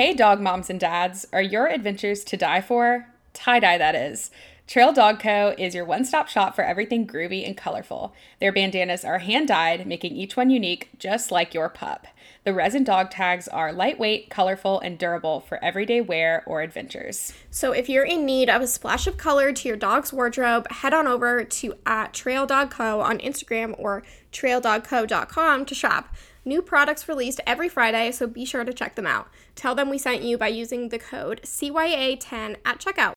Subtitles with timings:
[0.00, 3.06] Hey, dog moms and dads, are your adventures to die for?
[3.34, 4.30] Tie dye, that is.
[4.66, 5.54] Trail Dog Co.
[5.58, 8.14] is your one stop shop for everything groovy and colorful.
[8.40, 12.06] Their bandanas are hand dyed, making each one unique, just like your pup.
[12.44, 17.34] The resin dog tags are lightweight, colorful, and durable for everyday wear or adventures.
[17.50, 20.94] So if you're in need of a splash of color to your dog's wardrobe, head
[20.94, 23.02] on over to at Trail Dog Co.
[23.02, 26.14] on Instagram or traildogco.com to shop.
[26.44, 29.28] New products released every Friday, so be sure to check them out.
[29.60, 33.12] Tell them we sent you by using the code CYA10 at checkout.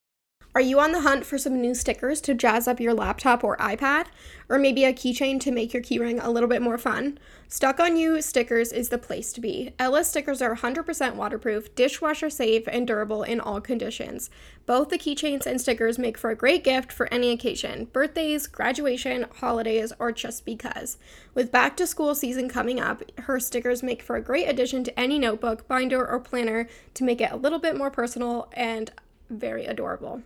[0.56, 3.56] Are you on the hunt for some new stickers to jazz up your laptop or
[3.56, 4.06] iPad?
[4.48, 7.18] Or maybe a keychain to make your keyring a little bit more fun?
[7.48, 9.72] Stuck on You stickers is the place to be.
[9.80, 14.30] Ella stickers are 100% waterproof, dishwasher safe, and durable in all conditions.
[14.64, 19.26] Both the keychains and stickers make for a great gift for any occasion birthdays, graduation,
[19.40, 20.98] holidays, or just because.
[21.34, 25.00] With back to school season coming up, her stickers make for a great addition to
[25.00, 28.92] any notebook, binder, or planner to make it a little bit more personal and
[29.38, 30.22] very adorable.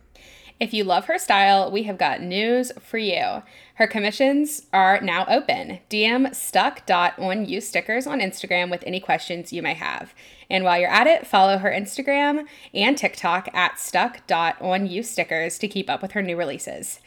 [0.61, 3.43] If you love her style, we have got news for you.
[3.75, 5.79] Her commissions are now open.
[5.89, 10.15] DM stuck.onyou stickers on Instagram with any questions you may have.
[10.51, 15.89] And while you're at it, follow her Instagram and TikTok at stuck.onyou stickers to keep
[15.89, 16.99] up with her new releases.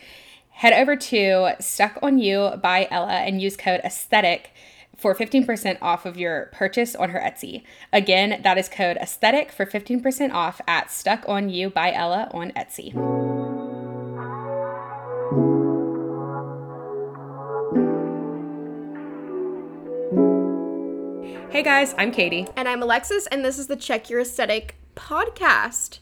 [0.52, 4.52] Head over to Stuck on You by Ella and use code aesthetic
[5.02, 7.64] for 15% off of your purchase on her Etsy.
[7.92, 12.52] Again, that is code aesthetic for 15% off at Stuck on You by Ella on
[12.52, 12.94] Etsy.
[21.52, 22.48] Hey guys, I'm Katie.
[22.56, 26.00] And I'm Alexis, and this is the Check Your Aesthetic podcast.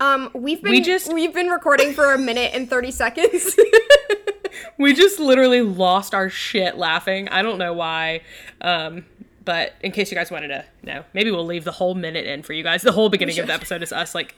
[0.00, 3.54] Um, we've been We just- we've been recording for a minute and thirty seconds.
[4.78, 7.28] We just literally lost our shit laughing.
[7.28, 8.22] I don't know why.
[8.60, 9.04] Um,
[9.44, 12.42] but in case you guys wanted to know, maybe we'll leave the whole minute in
[12.42, 12.82] for you guys.
[12.82, 14.34] The whole beginning of the episode is us like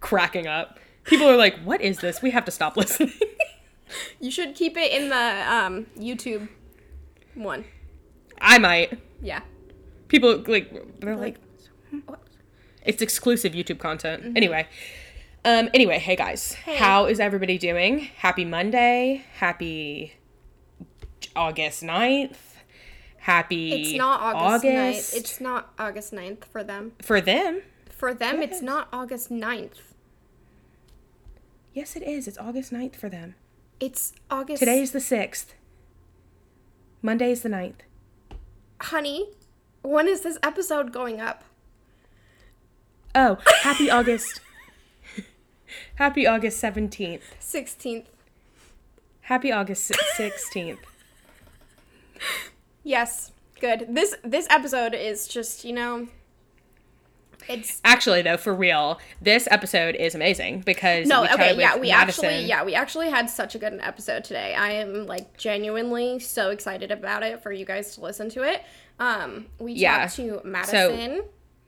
[0.00, 0.78] cracking up.
[1.04, 3.12] People are like, "What is this?" We have to stop listening.
[4.20, 6.48] you should keep it in the um, YouTube
[7.34, 7.66] one.
[8.40, 8.98] I might.
[9.20, 9.42] Yeah.
[10.08, 11.36] People like they're like,
[12.84, 14.36] it's exclusive YouTube content.
[14.36, 14.66] Anyway.
[15.44, 16.54] Um, anyway, hey guys.
[16.54, 17.98] How is everybody doing?
[18.16, 19.24] Happy Monday.
[19.38, 20.14] Happy
[21.36, 22.36] August 9th.
[23.18, 25.14] Happy It's not August, August.
[25.14, 25.16] 9th.
[25.18, 26.92] It's not August 9th for them.
[27.02, 27.62] for them.
[27.90, 29.78] For them, it's not August 9th.
[31.72, 32.26] Yes, it is.
[32.28, 33.34] It's August 9th for them.
[33.80, 34.60] It's August.
[34.60, 35.46] Today is the 6th.
[37.02, 37.80] Monday is the 9th.
[38.80, 39.28] honey.
[39.82, 41.44] When is this episode going up?
[43.14, 44.40] Oh, happy August.
[45.96, 47.20] Happy August 17th.
[47.40, 48.04] 16th.
[49.22, 50.78] Happy August 16th.
[52.86, 53.32] Yes.
[53.60, 53.86] Good.
[53.88, 56.06] This this episode is just, you know,
[57.48, 61.88] it's Actually, though, for real, this episode is amazing because No, we okay, yeah, we
[61.90, 62.24] Madison.
[62.26, 64.54] actually yeah, we actually had such a good episode today.
[64.54, 68.62] I am like genuinely so excited about it for you guys to listen to it.
[69.00, 70.02] Um we Yeah.
[70.02, 71.22] talked to Madison.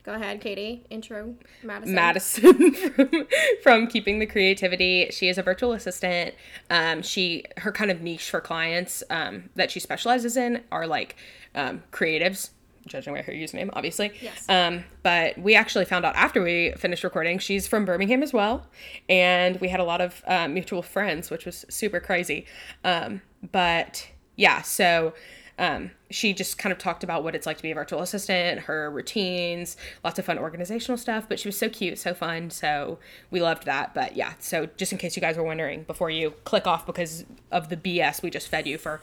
[0.07, 0.85] Go ahead, Katie.
[0.89, 1.93] Intro Madison.
[1.93, 3.27] Madison from,
[3.61, 5.09] from Keeping the Creativity.
[5.11, 6.33] She is a virtual assistant.
[6.69, 11.17] Um, she her kind of niche for clients um, that she specializes in are like
[11.55, 12.51] um, creatives.
[12.85, 14.13] Judging by her username, obviously.
[14.21, 14.47] Yes.
[14.47, 18.65] Um, but we actually found out after we finished recording, she's from Birmingham as well,
[19.09, 22.45] and we had a lot of uh, mutual friends, which was super crazy.
[22.85, 24.07] Um, but
[24.37, 25.13] yeah, so
[25.57, 28.61] um, she just kind of talked about what it's like to be a virtual assistant,
[28.61, 31.27] her routines, lots of fun organizational stuff.
[31.27, 32.49] But she was so cute, so fun.
[32.49, 32.99] So
[33.31, 33.93] we loved that.
[33.93, 37.25] But yeah, so just in case you guys were wondering, before you click off because
[37.51, 39.01] of the BS we just fed you for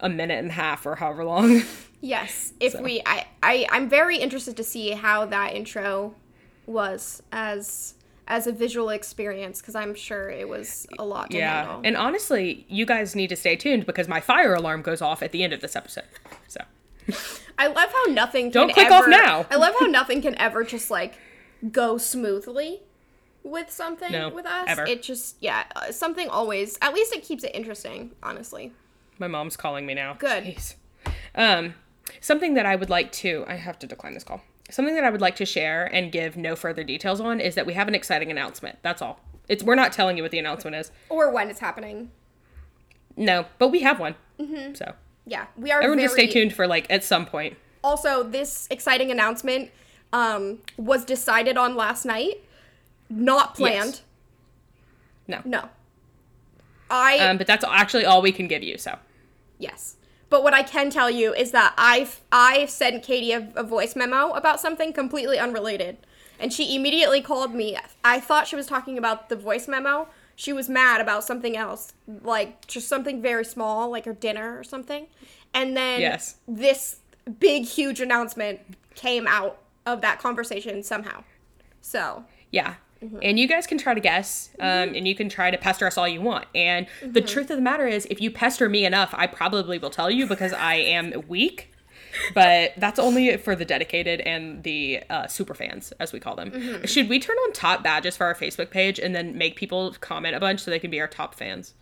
[0.00, 1.62] a minute and a half or however long.
[2.00, 2.52] Yes.
[2.60, 6.14] If we I, I I'm very interested to see how that intro
[6.64, 7.94] was as
[8.28, 11.64] as a visual experience because I'm sure it was a lot to yeah.
[11.64, 11.80] handle.
[11.82, 15.32] And honestly, you guys need to stay tuned because my fire alarm goes off at
[15.32, 16.04] the end of this episode.
[16.46, 16.60] So
[17.58, 19.46] I love how nothing Don't can click off ever- now.
[19.50, 21.14] I love how nothing can ever just like
[21.72, 22.82] go smoothly
[23.42, 24.66] with something No, with us.
[24.68, 24.84] ever.
[24.84, 26.78] It just yeah, uh, something always.
[26.82, 28.12] At least it keeps it interesting.
[28.22, 28.72] Honestly,
[29.18, 30.14] my mom's calling me now.
[30.14, 30.44] Good.
[30.44, 30.74] Jeez.
[31.34, 31.74] Um,
[32.20, 34.42] something that I would like to, I have to decline this call.
[34.70, 37.64] Something that I would like to share and give no further details on is that
[37.66, 38.78] we have an exciting announcement.
[38.82, 39.20] That's all.
[39.48, 40.90] It's we're not telling you what the announcement is.
[41.08, 42.10] or when it's happening.
[43.16, 44.14] No, but we have one.
[44.74, 44.94] So
[45.26, 45.80] Yeah, we are.
[45.80, 47.56] everyone just stay tuned for like at some point.
[47.82, 49.70] Also, this exciting announcement
[50.12, 52.44] um, was decided on last night,
[53.08, 54.02] not planned.
[55.26, 55.40] No.
[55.44, 55.68] No.
[56.90, 58.78] I Um, but that's actually all we can give you.
[58.78, 58.98] So
[59.58, 59.96] yes.
[60.30, 63.96] But what I can tell you is that I've I've sent Katie a, a voice
[63.96, 65.96] memo about something completely unrelated,
[66.38, 67.76] and she immediately called me.
[68.04, 70.08] I thought she was talking about the voice memo.
[70.36, 71.92] She was mad about something else,
[72.22, 75.06] like just something very small, like her dinner or something.
[75.52, 76.36] And then Yes.
[76.46, 77.00] this
[77.40, 78.60] big, huge announcement
[78.94, 81.24] came out of that conversation somehow.
[81.80, 82.74] So, Yeah.
[83.02, 83.18] Mm-hmm.
[83.22, 85.96] And you guys can try to guess, um, and you can try to pester us
[85.96, 86.46] all you want.
[86.54, 87.26] And the Mm-hmm.
[87.28, 90.26] truth of the matter is, if you pester me enough, I probably will tell you
[90.26, 91.72] because I am weak.
[92.34, 96.50] But that's only for the dedicated and the uh, super fans, as we call them.
[96.50, 96.86] Mm-hmm.
[96.86, 100.34] Should we turn on top badges for our Facebook page and then make people comment
[100.34, 101.74] a bunch so they can be our top fans?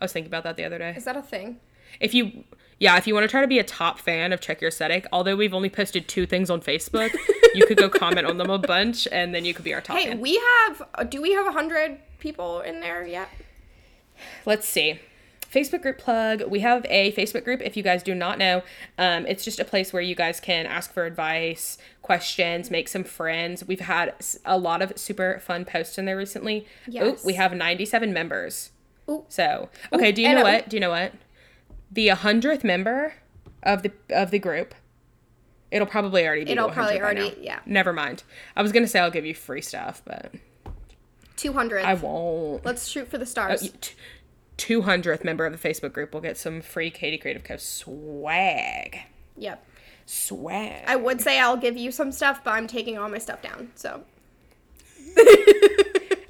[0.00, 0.94] I was thinking about that the other day.
[0.96, 1.60] is that a thing?
[2.00, 2.44] If you,
[2.80, 5.06] yeah, if you want to try to be a top fan of Check Your Aesthetic,
[5.12, 7.10] although we've only posted two things on Facebook,
[7.54, 9.96] you could go comment on them a bunch, and then you could be our top
[9.96, 10.20] Hey, fan.
[10.20, 10.36] we
[10.66, 10.82] have.
[10.94, 13.28] uh, Do we have a hundred people in there yet?
[14.46, 15.00] Let's see.
[15.52, 16.42] Facebook group plug.
[16.48, 17.60] We have a Facebook group.
[17.62, 18.62] If you guys do not know,
[18.98, 23.04] um, it's just a place where you guys can ask for advice, questions, make some
[23.04, 23.64] friends.
[23.64, 26.66] We've had a lot of super fun posts in there recently.
[26.88, 27.24] Yes.
[27.24, 28.70] we have 97 members.
[29.08, 29.24] Ooh.
[29.28, 30.68] So, okay, do you and know a- what?
[30.68, 31.12] Do you know what?
[31.94, 33.14] The 100th member
[33.62, 34.74] of the of the group,
[35.70, 37.42] it'll probably already be It'll probably 100 already- now.
[37.42, 37.60] yeah.
[37.66, 38.22] Never mind.
[38.56, 40.32] I was gonna say I'll give you free stuff, but
[41.36, 41.84] Two hundred.
[41.84, 42.64] I won't.
[42.64, 43.62] Let's shoot for the stars.
[43.64, 43.94] Oh, T-
[44.56, 47.56] 200th member of the Facebook group will get some free Katie Creative Co.
[47.56, 49.00] swag.
[49.36, 49.64] yep.
[50.06, 50.84] Swag.
[50.86, 53.70] I would say I'll give you some stuff, but I'm taking all my stuff down.
[53.74, 54.04] So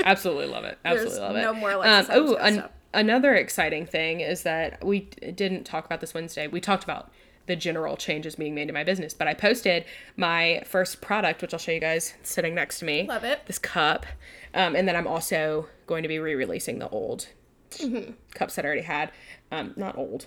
[0.04, 0.78] Absolutely love it.
[0.84, 1.42] Absolutely love it.
[1.42, 2.70] no more Alexis Um, oh, an- stuff.
[2.94, 5.00] Another exciting thing is that we
[5.34, 6.46] didn't talk about this Wednesday.
[6.46, 7.10] We talked about
[7.46, 9.84] the general changes being made to my business, but I posted
[10.16, 13.06] my first product, which I'll show you guys sitting next to me.
[13.06, 13.40] Love it.
[13.46, 14.06] This cup.
[14.54, 17.28] Um, and then I'm also going to be re releasing the old
[17.72, 18.12] Mm-hmm.
[18.34, 19.10] cups that I already had.
[19.50, 20.26] Um, not old.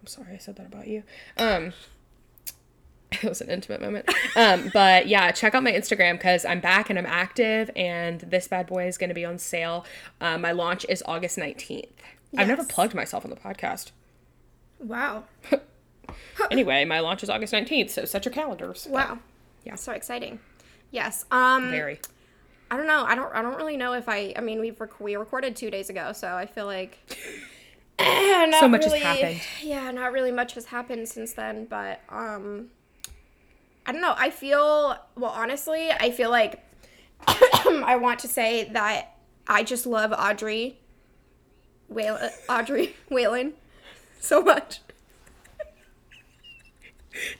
[0.00, 1.04] I'm sorry I said that about you.
[1.38, 1.72] Um,
[3.22, 4.08] it was an intimate moment.
[4.36, 8.46] Um, but yeah, check out my Instagram because I'm back and I'm active, and this
[8.48, 9.84] bad boy is going to be on sale.
[10.20, 11.88] Uh, my launch is August 19th.
[12.36, 13.90] I've never plugged myself on the podcast.
[14.78, 15.24] wow,
[16.50, 18.86] Anyway, my launch is August 19th, so set your calendars.
[18.90, 19.18] wow,
[19.64, 19.74] Yeah.
[19.74, 20.38] so exciting.
[20.90, 21.24] Yes.
[21.30, 21.70] Um.
[21.70, 22.00] Very.
[22.70, 23.04] I don't know.
[23.04, 23.34] I don't.
[23.34, 24.32] I don't really know if I.
[24.36, 26.98] I mean, we've rec- we recorded two days ago, so I feel like.
[28.58, 29.40] So much has happened.
[29.62, 32.68] Yeah, not really much has happened since then, but um.
[33.90, 34.14] I don't know.
[34.16, 35.32] I feel well.
[35.32, 36.64] Honestly, I feel like
[37.26, 39.16] I want to say that
[39.48, 40.78] I just love Audrey.
[41.88, 43.54] Whalen, Audrey Whalen,
[44.20, 44.78] so much.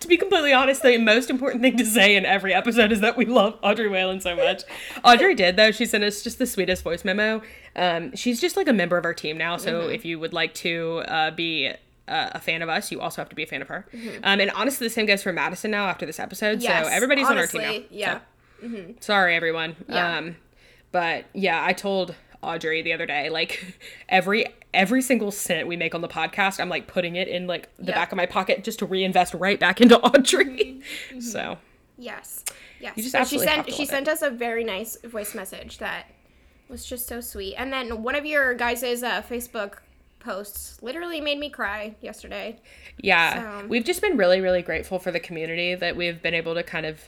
[0.01, 3.17] To be completely honest, the most important thing to say in every episode is that
[3.17, 4.63] we love Audrey Whalen so much.
[5.05, 7.43] Audrey did though; she sent us just the sweetest voice memo.
[7.77, 9.57] Um, she's just like a member of our team now.
[9.57, 9.91] So Mm-hmm.
[9.93, 11.71] if you would like to uh, be
[12.11, 13.87] uh, a fan of us, you also have to be a fan of her.
[13.95, 14.21] Mm-hmm.
[14.25, 16.61] Um, and honestly, the same goes for Madison now after this episode.
[16.61, 17.87] Yes, so everybody's honestly, on our team now.
[17.91, 18.21] Yeah.
[18.61, 19.77] So, sorry, everyone.
[19.89, 20.19] Yeah.
[20.19, 20.37] Um,
[20.93, 23.77] but yeah, I told Audrey the other day, like
[24.09, 27.69] every every single cent we make on the podcast, I'm like putting it in like
[27.79, 27.95] the Yep.
[27.95, 30.81] back of my pocket just to reinvest right back into Audrey.
[31.21, 31.59] So
[31.97, 32.45] Yes.
[32.81, 32.97] Yes.
[32.97, 36.07] just So she sent she sent us a very nice voice message that
[36.69, 37.55] was just so sweet.
[37.57, 39.79] And then one of your guys' uh, Facebook
[40.21, 42.61] posts literally made me cry yesterday.
[42.99, 46.55] yeah, So- we've just been really, really grateful for the community that we've been able
[46.55, 47.03] to kind of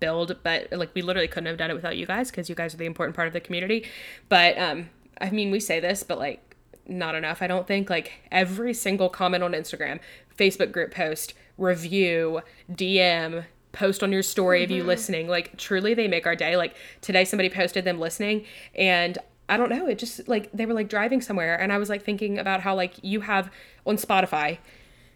[0.00, 0.36] build.
[0.42, 2.78] But like we literally couldn't have done it without you guys because you guys are
[2.78, 3.86] the important part of the community.
[4.28, 6.56] But um, I mean, we say this, but like
[6.88, 7.42] not enough.
[7.42, 10.00] I don't think like every single comment on Instagram,
[10.36, 12.40] Facebook group post, review,
[12.72, 15.28] DM, post on your story of you listening.
[15.28, 16.56] Like truly they make our day.
[16.56, 18.44] Like today somebody posted them listening
[18.74, 21.88] and I don't know, it just like they were like driving somewhere and I was
[21.88, 23.50] like thinking about how like you have
[23.86, 24.58] on Spotify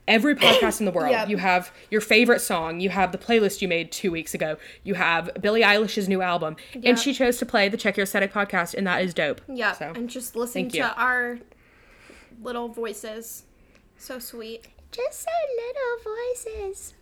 [0.08, 1.10] every podcast in the world.
[1.10, 1.28] Yep.
[1.28, 4.56] You have your favorite song, you have the playlist you made 2 weeks ago.
[4.84, 6.82] You have Billie Eilish's new album Yep.
[6.84, 9.40] and she chose to play the Check Your Aesthetic podcast and that is dope.
[9.48, 9.72] Yeah.
[9.72, 10.84] So And just listen thank to you.
[10.84, 11.38] our
[12.42, 13.44] little voices.
[13.98, 14.68] So sweet.
[14.92, 16.14] just our little
[16.64, 16.94] voices.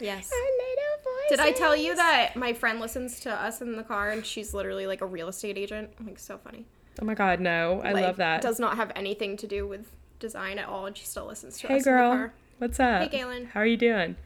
[0.00, 0.30] Yes.
[0.32, 1.28] Our little voices.
[1.30, 4.54] Did I tell you that my friend listens to us in the car and she's
[4.54, 5.90] literally like a real estate agent?
[6.04, 6.64] Like so funny.
[7.00, 7.80] Oh my god, no.
[7.84, 8.42] I Like, love that.
[8.42, 9.86] Does not have anything to do with
[10.18, 12.06] design at all, and she still listens to hey us in the colour.
[12.08, 12.18] Hey girl.
[12.28, 12.32] car.
[12.58, 13.02] What's up?
[13.02, 13.46] Hey, Galen.
[13.46, 14.16] How are you doing?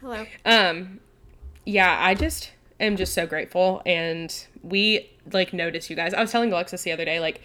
[0.00, 0.26] Hello.
[0.44, 1.00] Um
[1.66, 2.50] yeah, I just
[2.80, 6.12] am just so grateful and we like notice you guys.
[6.12, 7.40] I was telling Alexis the other day like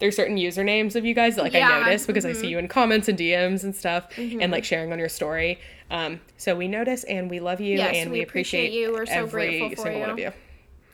[0.00, 2.58] there's certain usernames of you guys that like Yeah, I notice because I see you
[2.58, 5.58] in comments and DMs and stuff and like sharing on your story.
[5.90, 8.92] Um so we notice and we love you Yes, and we, we appreciate you.
[8.92, 10.32] We're so every grateful for single one of you.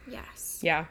[0.06, 0.60] Yes.
[0.62, 0.86] Yeah.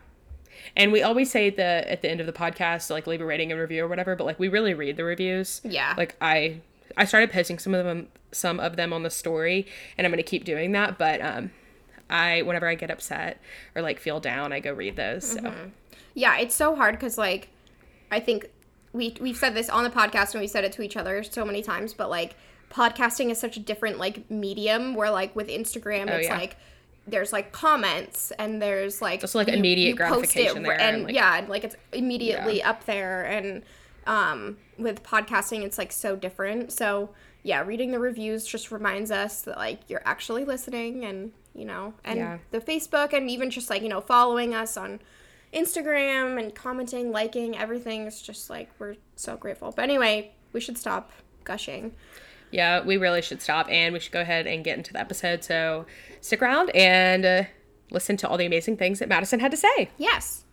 [0.75, 3.51] And we always say the at the end of the podcast, like leave a rating
[3.51, 5.61] and review or whatever, but like we really read the reviews.
[5.63, 5.93] Yeah.
[5.97, 6.61] Like I
[6.97, 9.65] I started posting some of them some of them on the story
[9.97, 11.51] and I'm gonna keep doing that, but um
[12.09, 13.39] I whenever I get upset
[13.75, 15.25] or like feel down, I go read those.
[15.25, 15.69] So Mm-hmm.
[16.15, 17.49] Yeah, it's so hard because like
[18.11, 18.49] I think
[18.93, 21.45] we we've said this on the podcast and we said it to each other so
[21.45, 22.35] many times, but like
[22.71, 26.37] podcasting is such a different like medium where like with Instagram it's Oh, yeah.
[26.37, 26.55] like
[27.07, 31.15] there's like comments and there's like Just, like, immediate post gratification there and, and, like-
[31.15, 33.63] yeah like it's immediately up there and
[34.05, 37.09] um with podcasting it's like so different so
[37.41, 41.95] yeah reading the reviews just reminds us that like you're actually listening and you know
[42.03, 42.37] and Yeah.
[42.51, 44.99] the facebook and even just like you know following us on
[45.53, 50.77] instagram and commenting liking everything is just like we're so grateful but anyway we should
[50.77, 51.11] stop
[51.43, 51.93] gushing
[52.51, 55.43] yeah, we really should stop and we should go ahead and get into the episode.
[55.43, 55.85] So
[56.19, 57.43] stick around and uh,
[57.91, 59.89] listen to all the amazing things that Madison had to say.
[59.97, 60.45] yes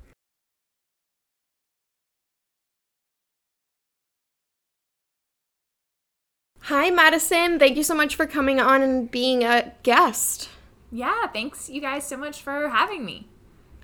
[6.63, 10.49] hi madison thank you so much for coming on and being a guest
[10.91, 13.29] Yeah, thanks you guys so much for having me.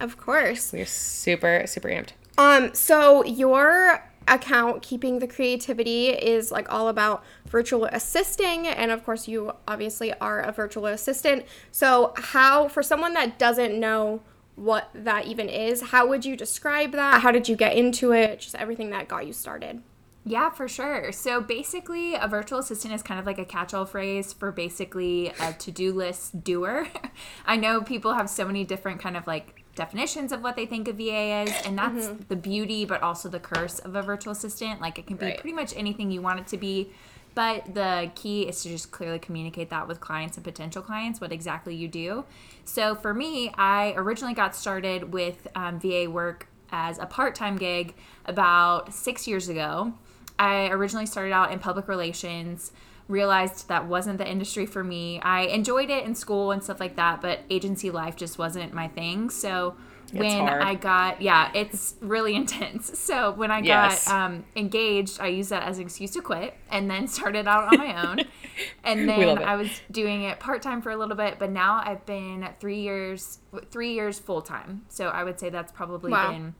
[0.02, 2.10] Of course We're super super amped.
[2.38, 9.04] Um, so your account, Keeping the Creativity, is like all about virtual assisting, and of
[9.04, 11.44] course, you obviously are a virtual assistant.
[11.70, 14.22] So, how, for someone that doesn't know
[14.54, 17.22] what that even is, how would you describe that?
[17.22, 18.40] How did you get into it?
[18.40, 19.82] Just everything that got you started.
[20.24, 21.10] Yeah, for sure.
[21.10, 25.32] So basically, a virtual assistant is kind of like a catch all phrase for basically
[25.40, 26.86] a to do list doer.
[27.46, 30.88] I know people have so many different kind of like definitions of what they think
[30.88, 34.80] a VA is, and that's the beauty, but also the curse of a virtual assistant.
[34.80, 35.38] Like it can be Right.
[35.40, 36.90] pretty much anything you want it to be.
[37.34, 41.32] But the key is to just clearly communicate that with clients and potential clients, what
[41.32, 42.24] exactly you do.
[42.66, 47.56] So for me, I originally got started with um, VA work as a part time
[47.56, 47.94] gig
[48.26, 49.94] about six years ago.
[50.38, 52.72] I originally started out in public relations,
[53.08, 55.20] realized that wasn't the industry for me.
[55.20, 58.88] I enjoyed it in school and stuff like that, but agency life just wasn't my
[58.88, 59.30] thing.
[59.30, 59.76] So
[60.12, 60.62] when hard.
[60.62, 62.98] I got, yeah, it's really intense.
[62.98, 64.06] So when I Yes.
[64.06, 67.64] got um, engaged, I used that as an excuse to quit and then started out
[67.64, 68.22] on my own.
[68.84, 69.38] and then.
[69.42, 72.80] I was doing it part time for a little bit, but now I've been three
[72.80, 73.38] years,
[73.70, 74.82] three years full time.
[74.88, 76.30] So I would say that's probably Wow.
[76.30, 76.54] been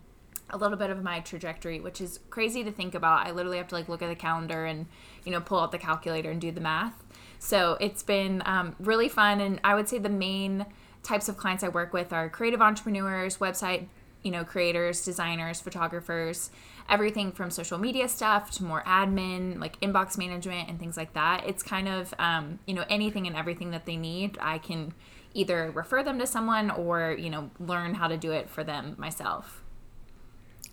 [0.53, 3.27] a little bit of my trajectory, which is crazy to think about.
[3.27, 4.87] I literally have to like look at the calendar and
[5.25, 7.03] you know pull out the calculator and do the math.
[7.39, 10.67] So it's been um, really fun, and I would say the main
[11.03, 13.87] types of clients I work with are creative entrepreneurs, website
[14.23, 16.51] you know creators, designers, photographers,
[16.89, 21.45] everything from social media stuff to more admin, like inbox management and things like that.
[21.47, 24.39] It's kind of um, you know anything and everything that they need.
[24.41, 24.95] I can
[25.35, 28.95] either refer them to someone or you know learn how to do it for them
[28.99, 29.62] myself.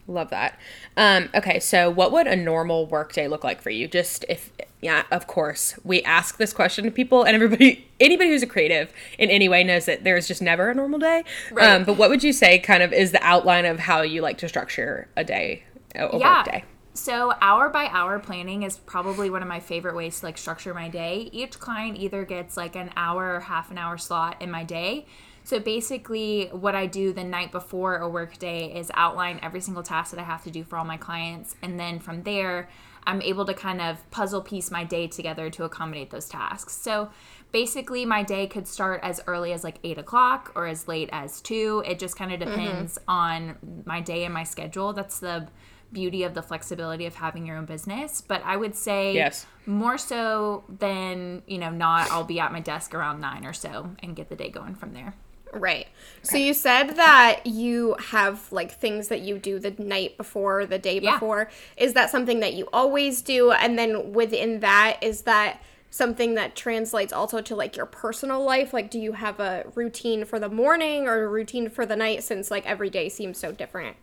[0.09, 0.57] Love that.
[0.97, 3.87] Um, okay, so what would a normal workday look like for you?
[3.87, 4.51] Just if,
[4.81, 8.91] yeah, of course, we ask this question to people, and everybody, anybody who's a creative
[9.19, 11.23] in any way knows that there's just never a normal day.
[11.51, 11.75] Right.
[11.75, 14.39] Um, but what would you say kind of is the outline of how you like
[14.39, 15.63] to structure a day,
[15.93, 16.63] a, work day?
[16.95, 20.73] So hour by hour planning is probably one of my favorite ways to like structure
[20.73, 21.29] my day.
[21.31, 25.05] Each client either gets like an hour or half an hour slot in my day.
[25.49, 29.81] So basically what I do the night before a work day is outline every single
[29.81, 32.69] task that I have to do for all my clients and then from there
[33.07, 36.73] I'm able to kind of puzzle piece my day together to accommodate those tasks.
[36.73, 37.09] So
[37.51, 41.41] basically, my day could start as early as like eight o'clock or as late as
[41.41, 41.81] two.
[41.87, 42.51] It just kind of mm-hmm.
[42.51, 44.93] depends on my day and my schedule.
[44.93, 45.47] That's the
[45.91, 48.21] beauty of the flexibility of having your own business.
[48.21, 49.47] But I would say Yes.
[49.65, 53.95] more so than, you know, not, I'll be at my desk around nine or so
[54.03, 55.15] and get the day going from there.
[55.53, 55.87] Right.
[56.21, 60.77] So you said that you have like things that you do the night before, the
[60.77, 61.13] day Yeah.
[61.13, 61.49] before.
[61.77, 63.51] Is that something that you always do?
[63.51, 68.73] And then within that, is that something that translates also to like your personal life?
[68.73, 72.23] Like, do you have a routine for the morning or a routine for the night
[72.23, 73.97] since like every day seems so different?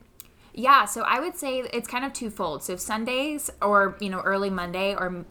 [0.52, 2.62] Yeah, so I would say it's kind of twofold.
[2.64, 5.26] So Sundays or you know early Monday or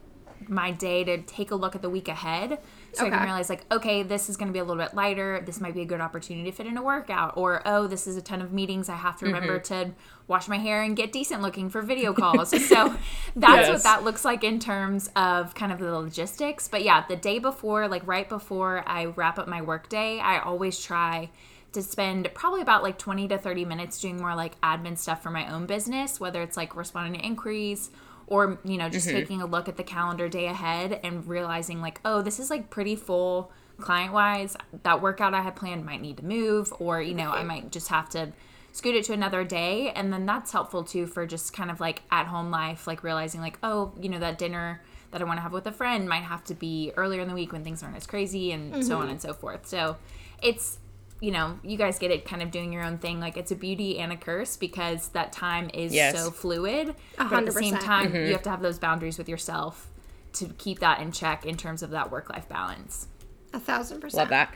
[0.47, 2.59] my day to take a look at the week ahead,
[2.95, 5.41] so I can realize like, okay, this is going to be a little bit lighter.
[5.45, 8.17] This might be a good opportunity to fit in a workout, or oh, this is
[8.17, 8.89] a ton of meetings.
[8.89, 9.89] I have to remember mm-hmm.
[9.89, 9.95] to
[10.27, 12.49] wash my hair and get decent looking for video calls.
[12.67, 12.95] so
[13.35, 13.69] that's Yes.
[13.69, 16.67] what that looks like in terms of kind of the logistics.
[16.67, 20.79] But yeah, the day before, like right before I wrap up my workday, I always
[20.79, 21.29] try
[21.73, 25.29] to spend probably about like 20 to 30 minutes doing more like admin stuff for
[25.29, 27.91] my own business, whether it's like responding to inquiries
[28.27, 29.17] or, you know, just mm-hmm.
[29.17, 32.69] taking a look at the calendar day ahead and realizing like, oh, this is like
[32.69, 34.55] pretty full client wise.
[34.83, 37.89] That workout I had planned might need to move, or, you know, I might just
[37.89, 38.33] have to
[38.71, 39.91] scoot it to another day.
[39.91, 43.41] And then that's helpful too for just kind of like at home life, like realizing
[43.41, 46.23] like, oh, you know, that dinner that I want to have with a friend might
[46.23, 49.03] have to be earlier in the week when things aren't as crazy and so on
[49.03, 49.11] mm-hmm.
[49.11, 49.65] and so forth.
[49.67, 49.97] So
[50.41, 50.79] it's
[51.21, 53.19] you know, you guys get it kind of doing your own thing.
[53.19, 56.15] Like it's a beauty and a curse because that time is Yes.
[56.17, 56.89] so fluid.
[57.17, 58.25] A But at the same time, Mm-hmm.
[58.27, 59.87] you have to have those boundaries with yourself
[60.33, 63.07] to keep that in check in terms of that work life balance.
[63.53, 64.19] A thousand percent.
[64.19, 64.53] Love that.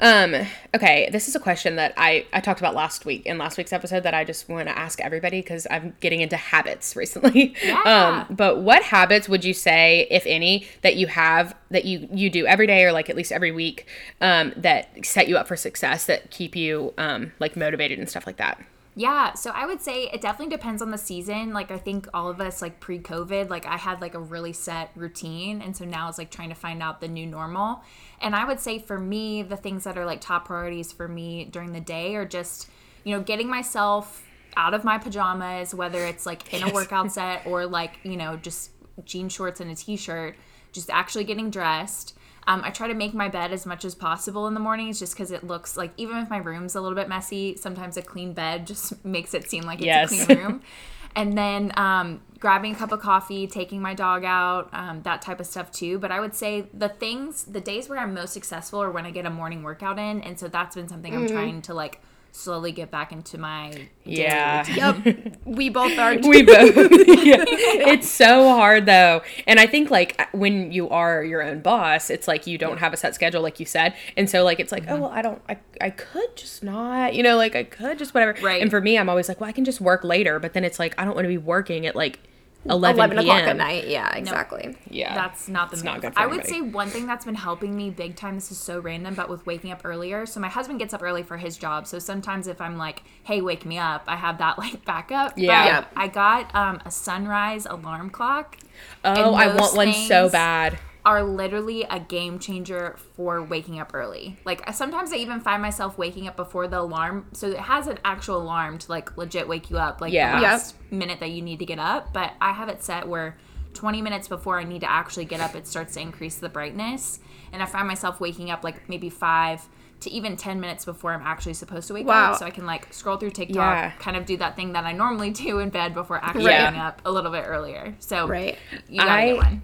[0.00, 0.34] Um,
[0.74, 3.72] okay, this is a question that I, I talked about last week in last week's
[3.72, 7.54] episode that I just want to ask everybody because I'm getting into habits recently.
[7.62, 8.26] Yeah.
[8.28, 12.30] Um, but what habits would you say, if any, that you have that you you
[12.30, 13.86] do every day or like at least every week,
[14.20, 18.26] um, that set you up for success, that keep you um like motivated and stuff
[18.26, 18.60] like that?
[18.94, 21.54] Yeah, so I would say it definitely depends on the season.
[21.54, 24.90] Like I think all of us like pre-COVID, like I had like a really set
[24.94, 27.82] routine and so now it's like trying to find out the new normal.
[28.20, 31.46] And I would say for me, the things that are like top priorities for me
[31.46, 32.68] during the day are just,
[33.04, 37.46] you know, getting myself out of my pajamas, whether it's like in a workout set
[37.46, 38.72] or like, you know, just
[39.06, 40.36] jean shorts and a t-shirt,
[40.72, 42.14] just actually getting dressed.
[42.46, 45.14] Um, I try to make my bed as much as possible in the mornings just
[45.14, 48.32] because it looks like, even if my room's a little bit messy, sometimes a clean
[48.32, 50.12] bed just makes it seem like it's Yes.
[50.22, 50.62] a clean room.
[51.14, 55.38] and then um, grabbing a cup of coffee, taking my dog out, um, that type
[55.38, 55.98] of stuff too.
[56.00, 59.12] But I would say the things, the days where I'm most successful are when I
[59.12, 60.20] get a morning workout in.
[60.22, 62.00] And so that's been something I'm trying to like
[62.34, 64.64] slowly get back into my daily Yeah.
[64.66, 65.36] Yep.
[65.44, 66.16] we both are.
[66.16, 67.44] we both yeah.
[67.92, 72.26] it's so hard though and i think like when you are your own boss it's
[72.26, 74.84] like you don't have a set schedule like you said and so like it's like
[74.84, 74.94] Mm-hmm.
[74.94, 78.14] oh well i don't I, I could just not you know like i could just
[78.14, 78.62] whatever Right.
[78.62, 80.78] and for me i'm always like well i can just work later but then it's
[80.78, 82.18] like i don't want to be working at like
[82.64, 83.88] 11, 11 o'clock at night.
[83.88, 84.76] Yeah, exactly.
[84.88, 85.92] yeah That's not the It's move.
[85.94, 88.36] not good for I would say one thing that's been helping me big time.
[88.36, 90.26] This is so random, but with waking up earlier.
[90.26, 91.86] So my husband gets up early for his job.
[91.86, 95.36] So sometimes if I'm like, "Hey, wake me up," I have that like backup.
[95.36, 95.46] Yeah.
[95.46, 95.84] But Yeah.
[96.02, 98.56] I got um, a sunrise alarm clock.
[99.04, 103.90] oh i those want one so bad Are literally a game changer for waking up
[103.92, 104.38] early.
[104.44, 107.26] Like sometimes I even find myself waking up before the alarm.
[107.32, 110.36] So it has an actual alarm to like legit wake you up, like Yeah.
[110.36, 110.52] the Yep.
[110.52, 112.12] last minute that you need to get up.
[112.12, 113.36] But I have it set where
[113.74, 117.18] 20 minutes before I need to actually get up, it starts to increase the brightness.
[117.52, 119.66] And I find myself waking up like maybe five
[120.00, 122.32] to even 10 minutes before I'm actually supposed to wake Wow.
[122.32, 122.38] up.
[122.38, 123.90] So I can like scroll through TikTok, Yeah.
[123.98, 126.58] kind of do that thing that I normally do in bed before actually Right.
[126.60, 127.94] getting up a little bit earlier.
[127.98, 128.56] So Right.
[128.88, 129.62] you gotta I- get one.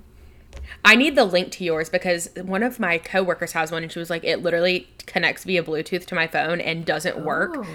[0.85, 3.99] I need the link to yours because one of my coworkers has one and she
[3.99, 7.53] was like, it literally connects via Bluetooth to my phone and doesn't work.
[7.57, 7.67] Oh.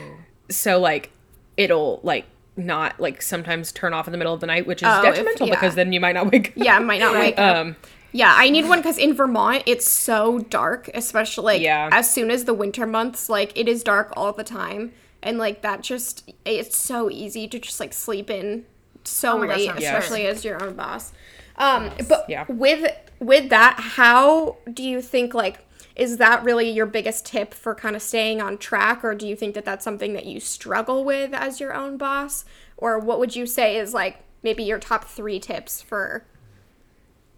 [0.49, 1.11] So like
[1.57, 4.87] it'll like not like sometimes turn off in the middle of the night, which is
[4.89, 5.55] Oh, if- detrimental yeah.
[5.55, 6.53] because then you might not wake up.
[6.55, 7.55] Yeah, might not wake up.
[7.57, 7.75] Um
[8.11, 11.89] Yeah, I need one because in Vermont it's so dark, especially like Yeah.
[11.91, 14.91] as soon as the winter months, like it is dark all the time,
[15.21, 18.65] and like that just it's so easy to just like sleep in
[19.03, 19.85] so Oh my gosh, late, I'm sure.
[19.89, 21.11] especially as your own boss.
[21.57, 22.45] Um, but Yeah.
[22.49, 25.59] with with that, how do you think like
[25.95, 29.35] is that really your biggest tip for kind of staying on track, or do you
[29.35, 32.45] think that that's something that you struggle with as your own boss,
[32.77, 36.25] or what would you say is like maybe your top three tips for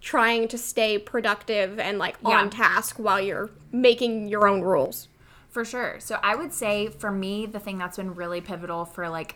[0.01, 2.39] trying to stay productive and like Yeah.
[2.39, 5.07] on task while you're making your own rules.
[5.49, 5.97] For sure.
[5.99, 9.35] So I would say for me, the thing that's been really pivotal for like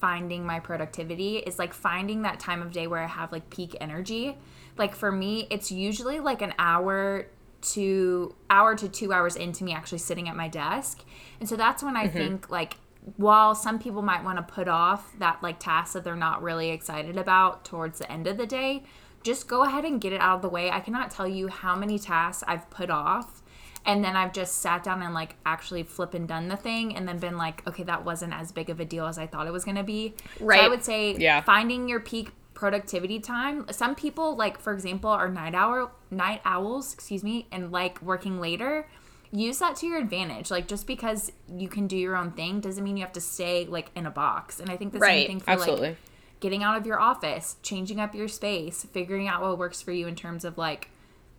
[0.00, 3.76] finding my productivity is like finding that time of day where I have like peak
[3.80, 4.38] energy.
[4.76, 7.26] Like for me, it's usually like an hour
[7.62, 11.04] to hour to two hours into me actually sitting at my desk.
[11.38, 12.18] And so that's when I mm-hmm.
[12.18, 12.78] think like
[13.16, 16.70] while some people might want to put off that like task that they're not really
[16.70, 18.84] excited about towards the end of the day,
[19.22, 20.70] just go ahead and get it out of the way.
[20.70, 23.39] I cannot tell you how many tasks I've put off
[23.86, 27.08] and then I've just sat down and like actually flip and done the thing and
[27.08, 29.52] then been like, okay, that wasn't as big of a deal as I thought it
[29.52, 30.14] was gonna be.
[30.38, 31.40] So I would say Yeah.
[31.40, 33.64] finding your peak productivity time.
[33.70, 38.38] Some people, like for example, are night hour night owls, excuse me, and like working
[38.40, 38.86] later.
[39.32, 40.50] Use that to your advantage.
[40.50, 43.64] Like just because you can do your own thing doesn't mean you have to stay
[43.64, 44.60] like in a box.
[44.60, 45.20] And I think the Right.
[45.20, 45.88] same thing for Absolutely.
[45.90, 45.96] like
[46.40, 50.06] getting out of your office, changing up your space, figuring out what works for you
[50.06, 50.90] in terms of like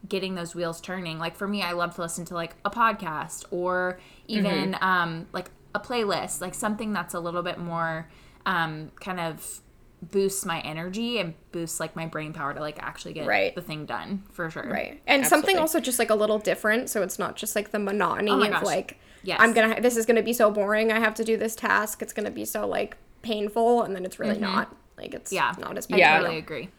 [0.07, 1.19] getting those wheels turning.
[1.19, 4.83] Like for me, I love to listen to like a podcast or even Mm-hmm.
[4.83, 8.09] um, like a playlist, like something that's a little bit more
[8.45, 9.61] um, kind of
[10.01, 13.53] boosts my energy and boosts like my brain power to like actually get Right.
[13.53, 14.67] the thing done for sure.
[14.67, 14.99] Right.
[15.05, 18.31] And something also just like a little different so it's not just like the monotony
[18.31, 18.63] Oh of gosh.
[18.63, 19.37] like Yes.
[19.39, 20.91] I'm going to this is going to be so boring.
[20.91, 22.01] I have to do this task.
[22.01, 24.75] It's going to be so like painful and then it's really not.
[24.97, 25.59] Like it's Mm-hmm.
[25.61, 25.65] Yeah.
[25.67, 26.17] not as I Yeah.
[26.17, 26.69] totally agree.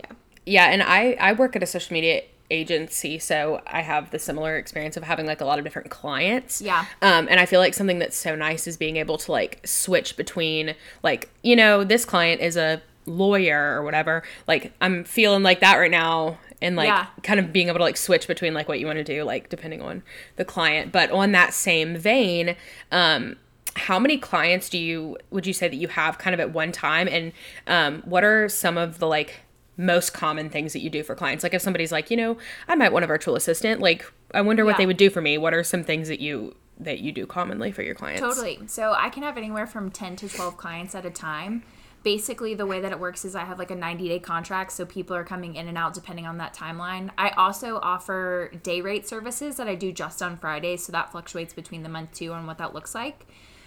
[0.00, 0.12] Yeah.
[0.44, 4.56] Yeah, and I I work at a social media agency, so I have the similar
[4.56, 6.60] experience of having like a lot of different clients.
[6.60, 6.84] Yeah.
[7.00, 10.16] Um, and I feel like something that's so nice is being able to like switch
[10.16, 14.22] between like you know this client is a lawyer or whatever.
[14.46, 17.06] Like I'm feeling like that right now and like Yeah.
[17.24, 19.48] kind of being able to like switch between like what you want to do like
[19.48, 20.02] depending on
[20.36, 20.92] the client.
[20.92, 22.54] But on that same vein,
[22.92, 23.36] um
[23.74, 26.70] how many clients do you would you say that you have kind of at one
[26.72, 27.32] time and
[27.66, 29.40] um what are some of the like
[29.76, 32.36] most common things that you do for clients like if somebody's like you know
[32.68, 34.04] i might want a virtual assistant like
[34.34, 34.78] i wonder what Yeah.
[34.78, 37.70] they would do for me what are some things that you that you do commonly
[37.72, 38.58] for your clients Totally.
[38.66, 41.62] So I can have anywhere from 10 to 12 clients at a time.
[42.02, 44.84] Basically, the way that it works is I have like a 90 day contract, so
[44.84, 47.10] people are coming in and out depending on that timeline.
[47.16, 51.54] I also offer day rate services that I do just on Fridays, so that fluctuates
[51.54, 53.26] between the month too on what that looks like.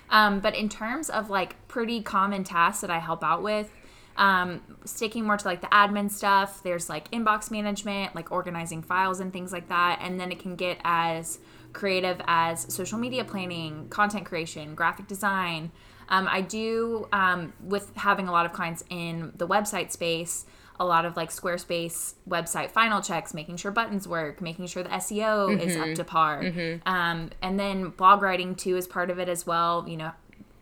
[0.09, 3.69] Um, but in terms of like pretty common tasks that I help out with,
[4.17, 9.19] um, sticking more to like the admin stuff, there's like inbox management, like organizing files
[9.19, 9.99] and things like that.
[10.01, 11.39] And then it can get as
[11.73, 15.71] creative as social media planning, content creation, graphic design.
[16.07, 20.45] Um, I do, um, with having a lot of clients in the website space,
[20.79, 24.89] a lot of like Squarespace website final checks, making sure buttons work, making sure the
[24.89, 26.41] SEO is up to par.
[26.85, 29.85] Um, and then blog writing too is part of it as well.
[29.87, 30.11] You know,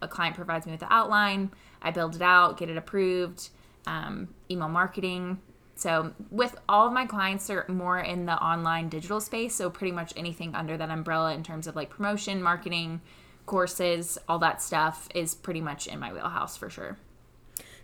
[0.02, 1.52] a client provides me with the outline,
[1.84, 3.50] I build it out, get it approved,
[3.86, 5.42] um, email marketing.
[5.76, 9.56] So, with all of my clients, they're more in the online digital space.
[9.56, 13.02] So, pretty much anything under that umbrella in terms of like promotion, marketing,
[13.46, 16.98] courses, all that stuff is pretty much in my wheelhouse for sure.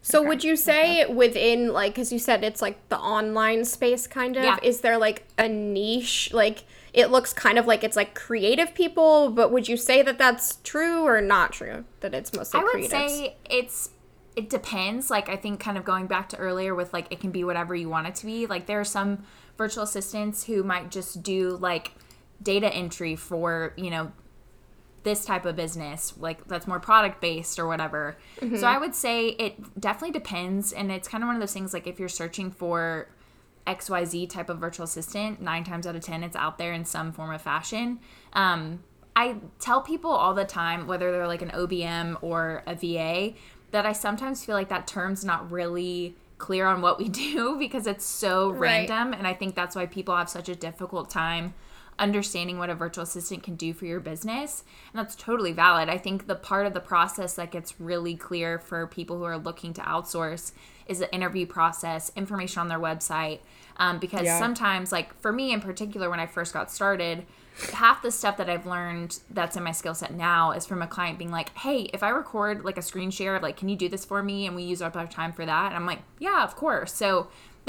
[0.02, 4.38] So would you say within like cuz you said it's like the online space kind
[4.38, 4.58] of Yeah.
[4.64, 9.30] is there like a niche like it looks kind of like it's like creative people
[9.30, 12.74] but would you say that that's true or not true that it's mostly I would
[12.74, 12.90] creatives?
[12.90, 13.90] say it's
[14.40, 15.10] it depends.
[15.10, 17.76] Like I think kind of going back to earlier with like it can be whatever
[17.76, 18.46] you want it to be.
[18.46, 19.24] Like there are some
[19.58, 21.92] virtual assistants who might just do like
[22.42, 24.14] data entry for, you know,
[25.04, 28.18] this type of business, like that's more product based or whatever.
[28.40, 28.66] So mm-hmm.
[28.66, 31.86] I would say it definitely depends and it's kind of one of those things like
[31.86, 33.10] if you're searching for
[33.78, 37.12] XYZ type of virtual assistant, nine times out of 10, it's out there in some
[37.12, 38.00] form of fashion.
[38.34, 38.84] Um,
[39.16, 43.36] I tell people all the time, whether they're like an OBM or a VA,
[43.72, 47.86] that I sometimes feel like that term's not really clear on what we do because
[47.86, 48.88] it's so Right.
[48.90, 49.14] random.
[49.14, 51.54] And I think that's why people have such a difficult time
[52.00, 54.64] understanding what a virtual assistant can do for your business.
[54.94, 55.90] And that's totally valid.
[55.90, 59.38] I think the part of the process that gets really clear for people who are
[59.38, 60.52] looking to outsource
[60.88, 63.40] is the interview process, information on their website.
[63.78, 64.40] Um, because Yeah.
[64.40, 67.26] sometimes, like for me in particular, when I first got started,
[67.74, 70.88] half the stuff that I've learned that's in my skill set now is from a
[70.88, 73.88] client being like, "Hey, if I record like a screen share, like, can you do
[73.90, 75.68] this for me?" And we use up our time for that.
[75.68, 77.28] And I'm like, "Yeah, of course." So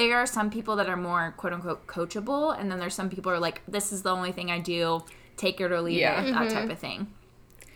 [0.09, 3.31] there are some people that are more quote unquote coachable, and then there's some people
[3.31, 5.05] who are like, "This is the only thing I do.
[5.37, 6.23] Take it or leave Yeah.
[6.23, 7.09] it," that type of thing.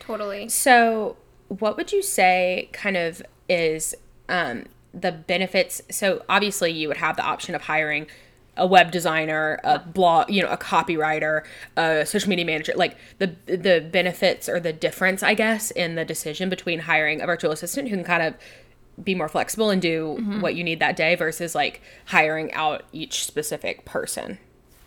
[0.00, 0.48] totally.
[0.48, 1.16] So,
[1.48, 3.94] what would you say kind of is
[4.28, 5.80] um, the benefits?
[5.90, 8.06] So, obviously, you would have the option of hiring
[8.56, 11.42] a web designer, a blog, you know, a copywriter,
[11.76, 12.72] a social media manager.
[12.76, 17.26] Like the the benefits or the difference, I guess, in the decision between hiring a
[17.26, 18.34] virtual assistant who can kind of
[19.02, 20.40] be more flexible and do mm-hmm.
[20.40, 24.38] what you need that day versus like hiring out each specific person.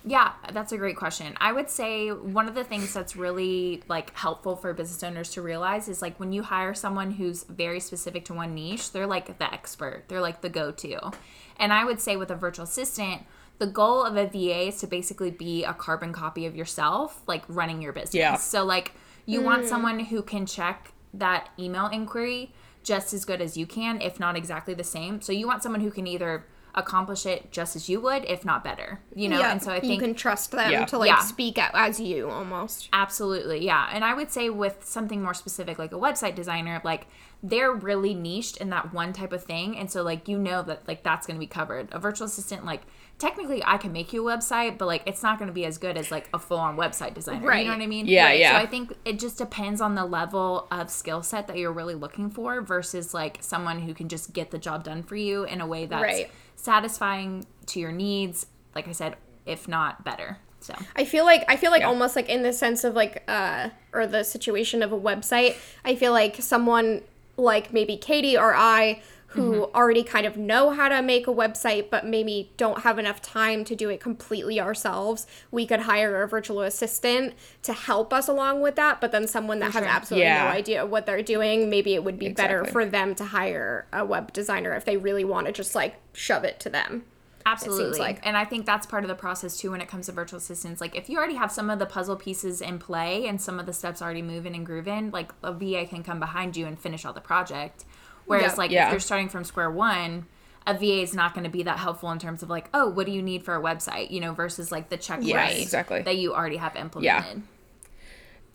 [0.06, 1.36] Yeah, that's a great question.
[1.38, 5.42] I would say one of the things that's really like helpful for business owners to
[5.42, 9.38] realize is like when you hire someone who's very specific to one niche, they're like
[9.38, 10.06] the expert.
[10.08, 11.12] They're like the go-to.
[11.58, 13.24] And I would say with a virtual assistant,
[13.60, 17.44] the goal of a VA is to basically be a carbon copy of yourself, like
[17.50, 18.16] running your business.
[18.16, 18.36] Yeah.
[18.38, 18.94] So like
[19.26, 19.68] you want mm.
[19.68, 22.54] someone who can check that email inquiry
[22.88, 25.22] just as good as you can, if not exactly the same.
[25.22, 28.64] So you want someone who can either accomplish it just as you would, if not
[28.64, 29.02] better.
[29.14, 30.86] You know, yeah, and so I think you can trust them Yeah.
[30.86, 31.20] to like Yeah.
[31.20, 32.88] speak out as you almost.
[32.94, 33.90] Absolutely, yeah.
[33.92, 37.08] And I would say with something more specific, like a website designer, like
[37.44, 40.88] they're really niched in that one type of thing, and so like you know that
[40.88, 41.90] like that's going to be covered.
[41.92, 42.84] A virtual assistant, like
[43.20, 45.78] technically, I can make you a website, but like it's not going to be as
[45.78, 47.54] good as like a full-on website designer.
[47.56, 48.06] You know what I mean?
[48.08, 48.40] Yeah, Right.
[48.40, 48.52] yeah.
[48.52, 51.96] So I think it just depends on the level of skill set that you're really
[51.96, 55.62] looking for versus like someone who can just get the job done for you in
[55.62, 56.30] a way that's Right.
[56.56, 58.46] satisfying to your needs.
[58.76, 60.38] Like I said, if not better.
[60.60, 61.88] So I feel like I feel like Yeah.
[61.88, 65.96] almost like in the sense of like uh or the situation of a website, I
[65.96, 67.02] feel like someone
[67.38, 69.76] like maybe Katie or I who Mm-hmm.
[69.76, 73.66] already kind of know how to make a website but maybe don't have enough time
[73.66, 78.62] to do it completely ourselves, we could hire a virtual assistant to help us along
[78.62, 80.46] with that, but then someone that has absolutely Yeah.
[80.46, 84.06] no idea what they're doing, maybe it would be better for them to hire a
[84.06, 87.04] web designer if they really want to just like shove it to them.
[87.46, 88.00] Absolutely.
[88.00, 88.20] like.
[88.26, 90.82] And I think that's part of the process too when it comes to virtual assistants.
[90.82, 93.66] Like if you already have some of the puzzle pieces in play and some of
[93.66, 97.06] the steps already moving and grooving, like a VA can come behind you and finish
[97.06, 97.86] all the project.
[98.28, 98.56] Whereas Yeah.
[98.58, 98.86] like Yeah.
[98.88, 100.28] if you're starting from square one,
[100.68, 103.06] a VA is not going to be that helpful in terms of like, oh, what
[103.06, 106.02] do you need for a website, you know, versus like the checklist Right, exactly.
[106.04, 107.38] that you already have implemented.
[107.38, 107.42] Yeah.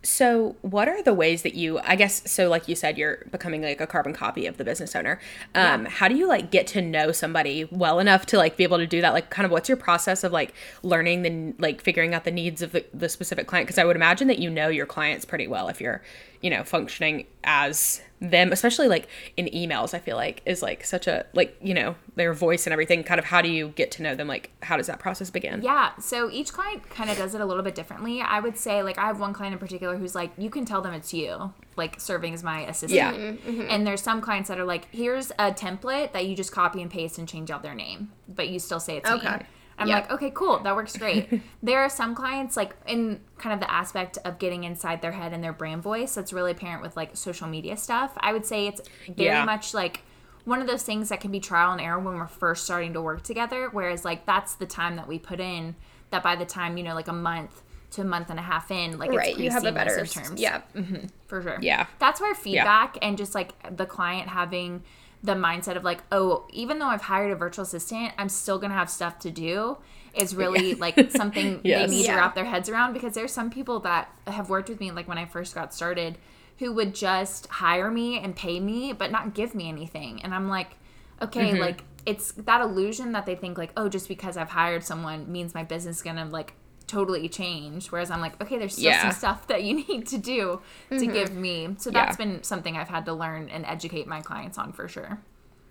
[0.05, 3.63] So, what are the ways that you, I guess, so like you said, you're becoming
[3.63, 5.21] like a carbon copy of the business owner.
[5.55, 8.79] Um, How do you like get to know somebody well enough to like be able
[8.79, 9.13] to do that?
[9.13, 12.63] Like, kind of what's your process of like learning the, like figuring out the needs
[12.63, 13.69] of the, the specific client?
[13.69, 16.03] Because I would imagine that you know your clients pretty well if you're,
[16.43, 21.07] you know, functioning as them, especially like in emails, I feel like is like such
[21.07, 23.03] a, like, you know, their voice and everything.
[23.03, 24.29] Kind of how do you get to know them?
[24.29, 25.63] Like, how does that process begin?
[25.63, 28.21] Yeah, so each client kind of does it a little bit differently.
[28.21, 30.83] I would say, like, I have one client in particular who's like, you can tell
[30.83, 32.93] them it's you, like, serving as my assistant.
[32.93, 33.13] Yeah.
[33.13, 33.67] Mm-hmm, mm-hmm.
[33.71, 36.91] And there's some clients that are like, here's a template that you just copy and
[36.91, 39.37] paste and change out their name, but you still say it's Okay.
[39.39, 39.45] me.
[39.83, 39.97] I'm Yeah.
[39.97, 41.43] like, okay, cool, that works great.
[41.63, 45.33] there are some clients, like, in kind of the aspect of getting inside their head
[45.33, 48.13] and their brand voice, that's really apparent with like social media stuff.
[48.19, 49.45] I would say it's very Yeah.
[49.45, 50.03] much like
[50.45, 53.03] one of those things that can be trial and error when we're first starting to
[53.03, 53.69] work together.
[53.71, 55.77] Whereas, like, that's the time that we put in,
[56.11, 58.71] that by the time, you know, like a month to a month and a half
[58.71, 59.19] in, like, right.
[59.29, 60.05] it's pretty You have a better.
[60.07, 60.63] terms Yeah.
[60.75, 61.07] Mm-hmm.
[61.27, 61.59] for sure.
[61.61, 61.87] Yeah.
[61.99, 64.83] That's where feedback and just like the client having
[65.23, 68.75] the mindset of like, oh, even though I've hired a virtual assistant, I'm still gonna
[68.75, 69.79] have stuff to do
[70.15, 71.89] is really like something Yes.
[71.91, 74.79] they need to wrap their heads around because there's some people that have worked with
[74.81, 76.19] me like when I first got started
[76.59, 80.21] who would just hire me and pay me but not give me anything.
[80.23, 80.77] And I'm like,
[81.23, 81.61] okay, Mm-hmm.
[81.61, 85.55] like it's that illusion that they think like, oh, just because I've hired someone means
[85.55, 86.53] my business is gonna like
[86.93, 87.91] totally change.
[87.91, 89.03] Whereas I'm like, okay, there's still Yeah.
[89.03, 91.75] some stuff that you need to do to give me.
[91.79, 92.05] So Yeah.
[92.05, 95.21] that's been something I've had to learn and educate my clients on for sure.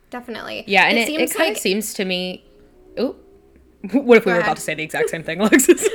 [0.09, 0.63] Definitely.
[0.67, 2.43] Yeah, and it, it, kind of seems to me.
[2.99, 3.15] Ooh,
[3.93, 4.49] what if we were ahead.
[4.49, 5.87] about to say the exact same thing, Alexis?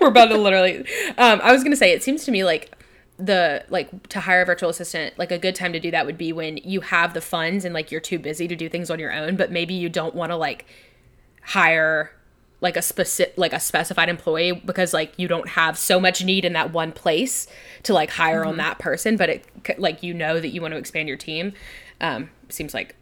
[0.00, 0.80] we're about to literally.
[1.18, 2.72] Um, I was gonna say it seems to me like
[3.18, 6.18] the like to hire a virtual assistant like a good time to do that would
[6.18, 8.98] be when you have the funds and like you're too busy to do things on
[8.98, 10.66] your own but maybe you don't want to like
[11.42, 12.10] hire
[12.60, 16.44] like a specific like a specified employee because like you don't have so much need
[16.44, 17.46] in that one place
[17.82, 19.44] to like hire on that person but it
[19.78, 21.52] like you know that you want to expand your team
[22.00, 22.94] um seems like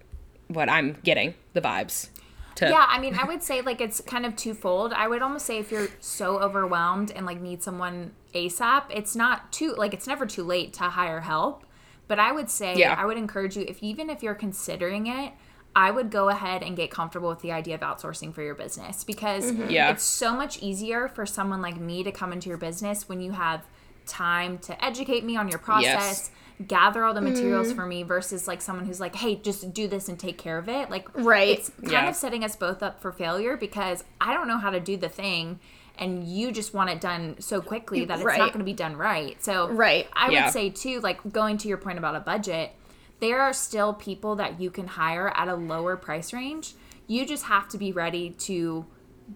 [0.49, 2.09] what i'm getting the vibes
[2.57, 4.93] to Yeah, I mean, I would say like it's kind of twofold.
[4.93, 9.53] I would almost say if you're so overwhelmed and like need someone ASAP, it's not
[9.53, 11.65] too like it's never too late to hire help.
[12.07, 12.95] But I would say Yeah.
[12.97, 15.33] I would encourage you if even if you're considering it,
[15.77, 19.03] I would go ahead and get comfortable with the idea of outsourcing for your business
[19.03, 19.71] because mm-hmm.
[19.71, 19.91] Yeah.
[19.91, 23.33] it's so much easier for someone like me to come into your business when you
[23.33, 23.63] have
[24.07, 26.31] time to educate me on your process,
[26.69, 27.77] gather all the materials mm-hmm.
[27.77, 30.69] for me versus like someone who's like, "Hey, just do this and take care of
[30.69, 31.59] it." Like Right.
[31.59, 32.09] it's kind Yeah.
[32.11, 35.09] of setting us both up for failure because I don't know how to do the
[35.09, 35.59] thing
[35.99, 38.39] and you just want it done so quickly that it's Right.
[38.39, 39.43] not going to be done right.
[39.43, 40.09] So Right.
[40.13, 40.45] I Yeah.
[40.45, 42.73] would say too like going to your point about a budget,
[43.21, 46.75] there are still people that you can hire at a lower price range.
[47.07, 48.87] You just have to be ready to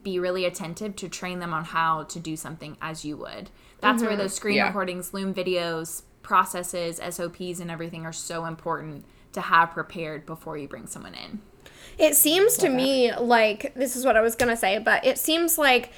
[0.03, 3.51] be really attentive to train them on how to do something as you would.
[3.81, 4.21] That's where mm-hmm.
[4.21, 4.67] those screen Yeah.
[4.67, 10.69] recordings, Loom videos, processes, SOPs and everything are so important to have prepared before you
[10.69, 11.41] bring someone in.
[11.97, 15.59] It seems to me like this is what I was gonna say, but it seems
[15.59, 15.91] like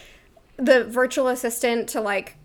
[0.56, 2.36] the virtual assistant to like,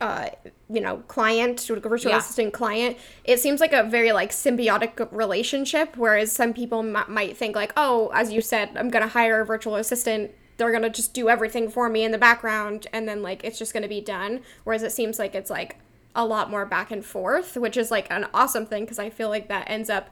[0.00, 0.30] uh,
[0.68, 2.18] you know, client virtual Yeah.
[2.18, 2.96] assistant client.
[3.24, 5.96] It seems like a very like symbiotic relationship.
[5.96, 9.44] Whereas some people m- might think like, oh, as you said, I'm gonna hire a
[9.46, 10.30] virtual assistant.
[10.56, 13.72] They're gonna just do everything for me in the background, and then like it's just
[13.74, 14.40] gonna be done.
[14.64, 15.76] Whereas it seems like it's like
[16.14, 19.28] a lot more back and forth, which is like an awesome thing because I feel
[19.28, 20.10] like that ends up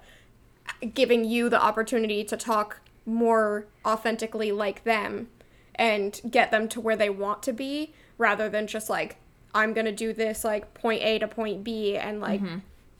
[0.95, 5.29] giving you the opportunity to talk more authentically like them
[5.75, 9.17] and get them to where they want to be rather than just like
[9.55, 12.59] I'm going to do this like point A to point B and like mm-hmm.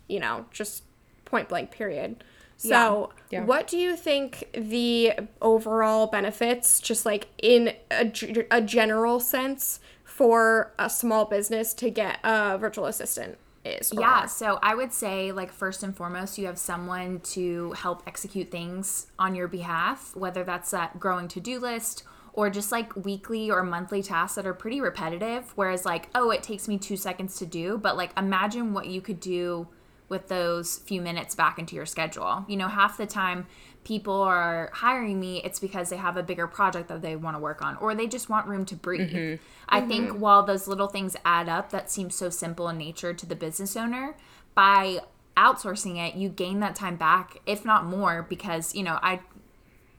[0.09, 0.83] you know just
[1.25, 2.25] point blank period.
[2.59, 3.45] So, Yeah.
[3.45, 8.13] what do you think the overall benefits just like in a,
[8.51, 13.93] a general sense for a small business to get a virtual assistant is?
[13.97, 18.51] Yeah, so I would say, like, first and foremost, you have someone to help execute
[18.51, 22.03] things on your behalf, whether that's that growing to do list
[22.39, 25.51] or just like weekly or monthly tasks that are pretty repetitive.
[25.57, 29.01] Whereas, like, oh, it takes me two seconds to do, but like, imagine what you
[29.01, 29.67] could do
[30.09, 32.45] with those few minutes back into your schedule.
[32.47, 33.49] You know, half the time
[33.83, 37.41] people are hiring me, it's because they have a bigger project that they want to
[37.41, 39.11] work on or they just want room to breathe.
[39.11, 39.43] Mm-hmm.
[39.69, 39.89] I mm-hmm.
[39.89, 43.35] think while those little things add up that seem so simple in nature to the
[43.35, 44.15] business owner,
[44.55, 45.01] by
[45.37, 49.19] outsourcing it, you gain that time back, if not more, because, you know, I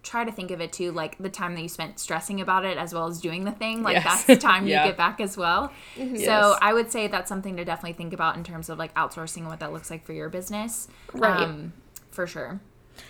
[0.03, 2.77] try to think of it too like the time that you spent stressing about it
[2.77, 4.03] as well as doing the thing like Yes.
[4.05, 4.83] that's the time Yeah.
[4.83, 6.57] you get back as well so Yes.
[6.61, 9.47] i would say that's something to definitely think about in terms of like outsourcing and
[9.47, 11.41] what that looks like for your business Right.
[11.43, 11.73] um,
[12.11, 12.59] for sure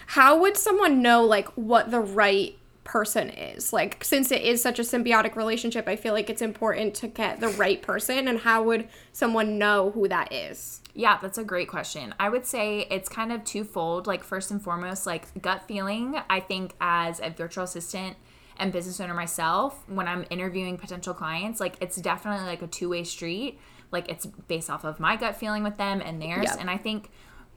[0.07, 2.57] how would someone know like what the right
[2.89, 3.71] person is?
[3.71, 7.39] Like since it is such a symbiotic relationship, I feel like it's important to get
[7.39, 10.81] the right person and how would someone know who that is?
[10.95, 12.15] Yeah, that's a great question.
[12.19, 14.07] I would say it's kind of twofold.
[14.07, 16.19] Like, first and foremost, like gut feeling.
[16.29, 18.17] I think as a virtual assistant
[18.57, 22.89] and business owner myself, when I'm interviewing potential clients, like it's definitely like a two
[22.89, 23.59] way street.
[23.91, 26.45] Like, it's based off of my gut feeling with them and theirs.
[26.49, 26.57] Yep.
[26.59, 27.09] And I think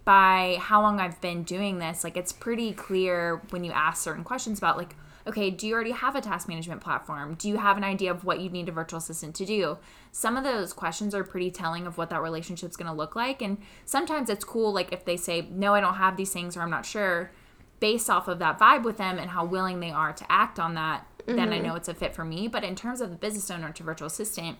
[0.04, 4.24] by how long I've been doing this, like it's pretty clear when you ask certain
[4.24, 7.34] questions about like, okay, do you already have a task management platform?
[7.34, 9.78] Do you have an idea of what you need a virtual assistant to do?
[10.10, 13.40] Some of those questions are pretty telling of what that relationship's going to look like.
[13.40, 16.62] And sometimes it's cool, like if they say, no, I don't have these things or
[16.62, 17.30] I'm not sure,
[17.78, 20.74] based off of that vibe with them and how willing they are to act on
[20.74, 21.66] that, then I mm-hmm.
[21.68, 22.48] know it's a fit for me.
[22.48, 24.58] But in terms of the business owner to virtual assistant,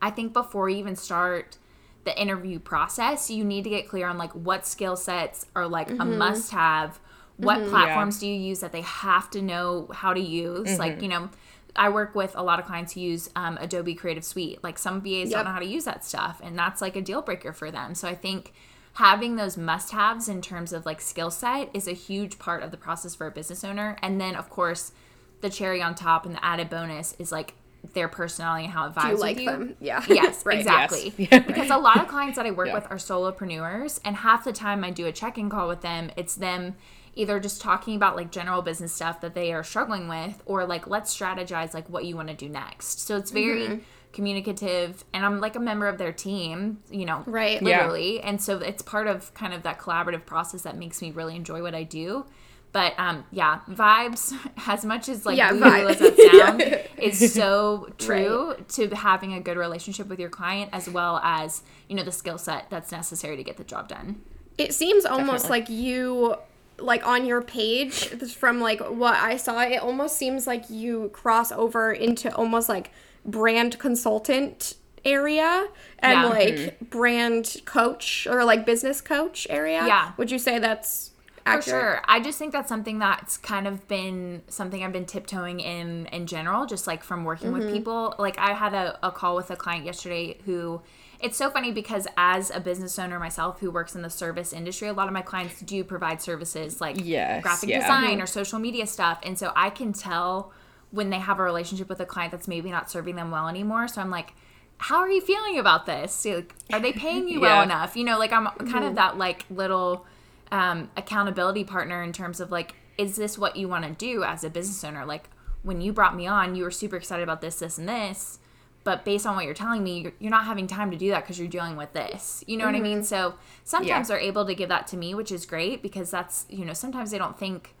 [0.00, 1.58] I think before you even start
[2.04, 5.90] the interview process, you need to get clear on like what skill sets are like
[5.90, 6.18] a mm-hmm.
[6.18, 6.98] must have.
[7.36, 7.70] What mm-hmm.
[7.70, 10.78] platforms do you use that they have to know how to use?
[10.78, 11.02] Like, mm-hmm.
[11.02, 11.30] you know,
[11.74, 14.62] I work with a lot of clients who use um, Adobe Creative Suite.
[14.62, 15.30] Like some VAs Yep.
[15.30, 17.94] don't know how to use that stuff, and that's like a deal breaker for them.
[17.94, 18.52] So I think
[18.94, 22.70] having those must haves in terms of like skill set is a huge part of
[22.70, 23.96] the process for a business owner.
[24.02, 24.92] And then, of course,
[25.40, 27.54] the cherry on top and the added bonus is like
[27.92, 29.46] their personality and how it vibes Do you with like you.
[29.50, 29.76] them?
[29.80, 30.04] Yeah.
[30.08, 30.58] Yes, Right.
[30.58, 31.12] exactly.
[31.30, 31.44] Yes.
[31.46, 32.74] because a lot of clients that I work Yeah.
[32.74, 36.34] with are solopreneurs, and half the time I do a check-in call with them, it's
[36.34, 36.76] them
[37.16, 40.86] either just talking about like general business stuff that they are struggling with, or like
[40.88, 43.00] let's strategize like what you want to do next.
[43.06, 43.78] So it's very Mm-hmm.
[44.12, 47.60] communicative, and I'm like a member of their team, you know, Right.
[47.62, 47.78] Yeah.
[47.78, 51.36] literally, and so it's part of kind of that collaborative process that makes me really
[51.36, 52.24] enjoy what I do.
[52.74, 54.34] But um, yeah, vibes.
[54.66, 55.90] As much as like Yeah, woo vibe.
[55.92, 56.16] as that
[56.58, 56.62] sound,
[56.98, 61.94] is so true to having a good relationship with your client as well as you
[61.96, 64.20] know the skill set that's necessary to get the job done.
[64.58, 65.60] It seems almost Definitely.
[65.60, 66.34] like you
[66.78, 71.52] like on your page from like what I saw it almost seems like you cross
[71.52, 72.90] over into almost like
[73.24, 75.68] brand consultant area
[76.00, 76.26] and Yeah.
[76.28, 79.86] like brand coach or like business coach area.
[79.86, 80.12] Yeah.
[80.16, 81.12] Would you say that's
[81.46, 82.02] For sure.
[82.06, 86.26] I just think that's something that's kind of been something I've been tiptoeing in in
[86.26, 87.72] general, just like from working with mm-hmm.
[87.72, 88.14] people.
[88.18, 90.80] Like I had a, a call with a client yesterday who
[91.20, 94.88] it's so funny because as a business owner myself who works in the service industry,
[94.88, 97.80] a lot of my clients do provide services like Yes, graphic yeah.
[97.80, 99.18] design or social media stuff.
[99.22, 100.52] And so I can tell
[100.90, 103.88] when they have a relationship with a client that's maybe not serving them well anymore.
[103.88, 104.32] So I'm like,
[104.78, 106.24] how are you feeling about this?
[106.24, 107.96] Like, are they paying you well enough?
[107.96, 108.94] You know, like I'm kind of mm-hmm.
[108.94, 110.06] that like little
[110.50, 114.44] um, accountability partner in terms of like, is this what you want to do as
[114.44, 115.04] a business owner?
[115.04, 115.28] Like
[115.62, 118.38] when you brought me on, you were super excited about this, this, and this.
[118.84, 121.22] But based on what you're telling me, you're, you're not having time to do that
[121.22, 122.44] because you're dealing with this.
[122.46, 123.02] You know what I mean?
[123.02, 124.16] So sometimes Yeah.
[124.16, 127.10] they're able to give that to me, which is great because that's, you know, sometimes
[127.10, 127.74] they don't think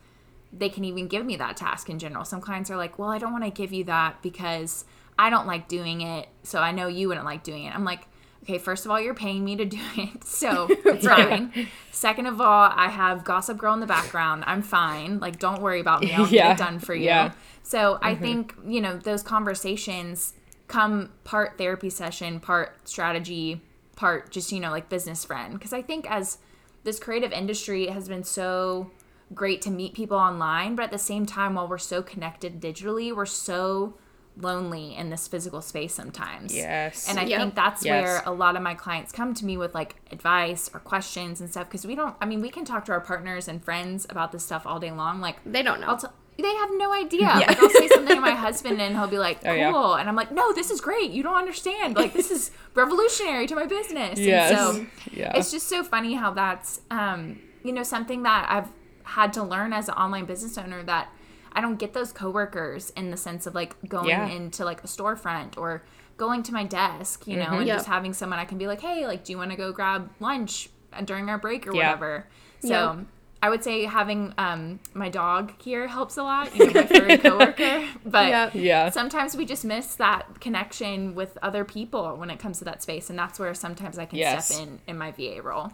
[0.50, 2.24] they can even give me that task in general.
[2.24, 4.86] Some clients are like, well, I don't want to give you that because
[5.18, 6.28] I don't like doing it.
[6.42, 7.74] So I know you wouldn't like doing it.
[7.74, 8.06] I'm like,
[8.44, 10.24] okay, first of all, you're paying me to do it.
[10.24, 11.68] So it's fine.
[11.90, 14.44] Second of all, I have Gossip Girl in the background.
[14.46, 15.18] I'm fine.
[15.18, 16.12] Like, don't worry about me.
[16.12, 17.06] I'll get it done for you.
[17.06, 17.32] Yeah.
[17.62, 18.22] So I mm-hmm.
[18.22, 20.34] think, you know, those conversations
[20.68, 23.62] come part therapy session, part strategy,
[23.96, 25.54] part just, you know, like business friend.
[25.54, 26.38] Because I think as
[26.84, 28.90] this creative industry has been so
[29.34, 33.14] great to meet people online, but at the same time, while we're so connected digitally,
[33.14, 33.94] we're so
[34.36, 36.54] lonely in this physical space sometimes.
[36.54, 37.08] Yes.
[37.08, 37.40] And I Yep.
[37.40, 38.02] think that's Yes.
[38.04, 41.48] where a lot of my clients come to me with like advice or questions and
[41.50, 44.32] stuff because we don't, I mean, we can talk to our partners and friends about
[44.32, 45.20] this stuff all day long.
[45.20, 45.86] Like, They don't know.
[45.88, 47.26] I'll t- they have no idea.
[47.46, 49.54] Like I'll say something to my husband and he'll be like, "Cool," Oh,
[49.94, 50.00] yeah.
[50.00, 51.12] and I'm like, "No, this is great.
[51.12, 51.94] You don't understand.
[51.94, 54.50] Like this is revolutionary to my business." Yes.
[54.50, 55.32] And so Yeah.
[55.36, 58.68] it's just so funny how that's um, you know something that I've
[59.04, 61.08] had to learn as an online business owner that
[61.54, 64.26] I don't get those coworkers in the sense of like going Yeah.
[64.26, 65.82] into like a storefront or
[66.16, 67.76] going to my desk, you know, and Yep.
[67.76, 70.10] just having someone I can be like, "Hey, like, do you want to go grab
[70.20, 70.68] lunch
[71.04, 71.86] during our break or Yeah.
[71.92, 72.26] whatever?"
[72.60, 72.68] So.
[72.68, 72.96] Yeah.
[73.42, 77.18] I would say having um, my dog here helps a lot, you know, my furry
[77.24, 77.84] coworker.
[78.06, 78.50] But Yeah.
[78.54, 78.88] Yeah.
[78.88, 83.10] sometimes we just miss that connection with other people when it comes to that space,
[83.10, 84.46] and that's where sometimes I can Yes.
[84.48, 85.72] step in in my VA role.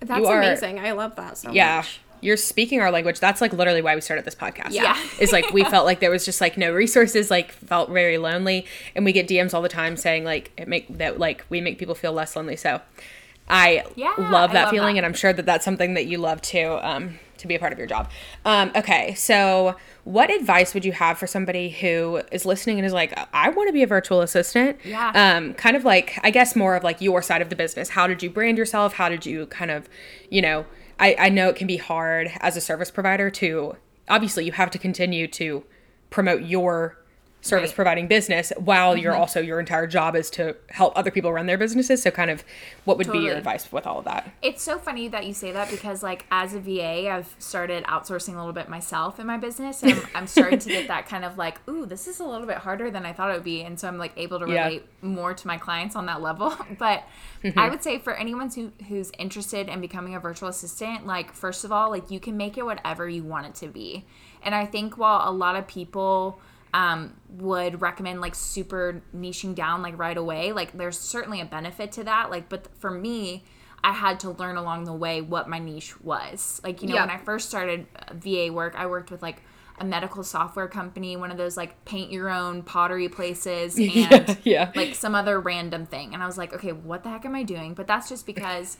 [0.00, 0.78] That's You are- amazing.
[0.78, 2.00] I love that so yeah much.
[2.20, 4.96] You're speaking our language that's like literally why we started this podcast Yeah.
[5.20, 8.66] is like we felt like there was just like no resources like felt very lonely
[8.94, 11.78] and we get dms all the time saying like it make that like we make
[11.78, 12.80] people feel less lonely so
[13.48, 14.98] i Yeah, love I that love feeling that.
[14.98, 17.72] and i'm sure that that's something that you love too um to be a part
[17.72, 18.10] of your job
[18.44, 22.92] um okay so what advice would you have for somebody who is listening and is
[22.92, 25.12] like i want to be a virtual assistant Yeah.
[25.14, 28.06] um kind of like i guess more of like your side of the business how
[28.08, 29.88] did you brand yourself how did you kind of
[30.30, 30.66] you know
[30.98, 33.76] I, I know it can be hard as a service provider to
[34.08, 35.64] obviously you have to continue to
[36.10, 36.97] promote your
[37.48, 37.76] service Right.
[37.76, 39.20] providing business while you're mm-hmm.
[39.20, 42.02] also your entire job is to help other people run their businesses.
[42.02, 42.44] So kind of
[42.84, 44.30] what would be your advice with all of that?
[44.42, 48.34] It's so funny that you say that because, like, as a VA, I've started outsourcing
[48.34, 51.24] a little bit myself in my business, and I'm, I'm starting to get that kind
[51.24, 53.62] of like, ooh, this is a little bit harder than I thought it would be,
[53.62, 54.64] and so I'm like able to Yeah.
[54.64, 56.54] relate more to my clients on that level.
[56.78, 57.04] But
[57.42, 57.70] I mm-hmm.
[57.70, 61.72] would say for anyone who who's interested in becoming a virtual assistant, like, first of
[61.72, 64.04] all, like, you can make it whatever you want it to be,
[64.42, 66.40] and I think while a lot of people
[66.74, 70.52] um, would recommend like super niching down like right away.
[70.52, 72.30] Like there's certainly a benefit to that.
[72.30, 73.44] Like, but for me,
[73.82, 76.60] I had to learn along the way what my niche was.
[76.64, 77.02] Like, you know, Yeah.
[77.06, 79.42] when I first started uh, VA work, I worked with like
[79.80, 84.34] a medical software company, one of those like paint your own pottery places, and Yeah,
[84.42, 84.72] yeah.
[84.74, 86.12] like some other random thing.
[86.12, 87.74] And I was like, okay, what the heck am I doing?
[87.74, 88.78] But that's just because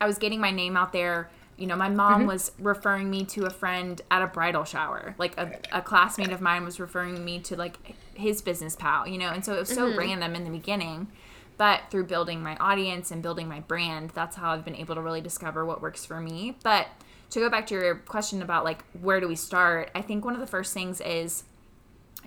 [0.00, 1.30] I was getting my name out there.
[1.56, 2.26] You know, my mom Mm-hmm.
[2.28, 5.14] was referring me to a friend at a bridal shower.
[5.18, 7.76] Like a, a classmate of mine was referring me to like
[8.14, 9.98] his business pal, you know, and so it was so Mm-hmm.
[9.98, 11.08] random in the beginning.
[11.56, 15.00] But through building my audience and building my brand, that's how I've been able to
[15.00, 16.56] really discover what works for me.
[16.64, 16.88] But
[17.30, 20.34] to go back to your question about like where do we start, I think one
[20.34, 21.44] of the first things is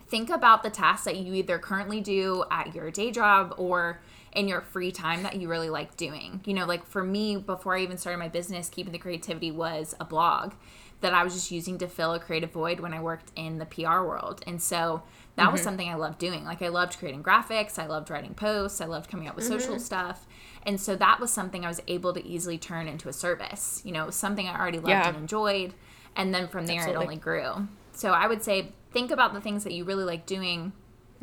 [0.08, 4.00] think about the tasks that you either currently do at your day job or
[4.34, 6.42] in your free time that you really like doing.
[6.46, 9.96] You know, like for me, before I even started my business, Keeping the Creativity was
[10.00, 10.54] a blog
[11.02, 13.66] that I was just using to fill a creative void when I worked in the
[13.66, 14.44] PR world.
[14.48, 15.04] And so
[15.36, 15.66] that was mm-hmm.
[15.66, 16.44] something I loved doing.
[16.44, 19.76] Like I loved creating graphics, I loved writing posts, I loved coming up with social
[19.76, 19.84] mm-hmm.
[19.84, 20.26] stuff.
[20.64, 23.82] And so that was something I was able to easily turn into a service.
[23.86, 25.08] You know, something I already loved Yeah.
[25.08, 25.74] and enjoyed.
[26.16, 27.04] And then from there, Absolutely.
[27.04, 27.68] it only grew.
[27.94, 30.74] So I would say think about the things that you really like doing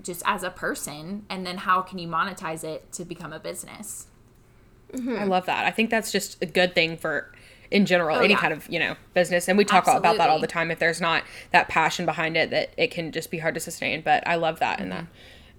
[0.01, 4.07] just as a person and then how can you monetize it to become a business.
[4.95, 5.67] I love that.
[5.67, 7.33] I think that's just a good thing for
[7.73, 8.41] in general, Oh, any yeah.
[8.41, 9.49] kind of, you know, business.
[9.49, 10.71] And we talk about that all the time.
[10.71, 14.03] If there's not that passion behind it, that it can just be hard to sustain.
[14.03, 15.07] But I love that in that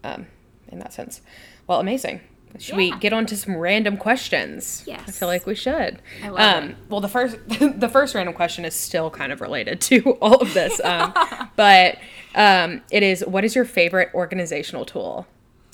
[0.06, 0.28] um
[0.70, 1.20] in that sense.
[1.68, 2.22] Well, amazing.
[2.60, 4.84] Should we get on to some random questions?
[4.86, 5.02] Yes.
[5.08, 6.02] I feel like we should.
[6.24, 6.76] I love um, it.
[6.90, 10.54] Well, the first the first random question is still kind of related to all of
[10.54, 11.14] this, um,
[11.56, 11.98] but
[12.36, 15.28] um, it is what is your favorite organizational tool?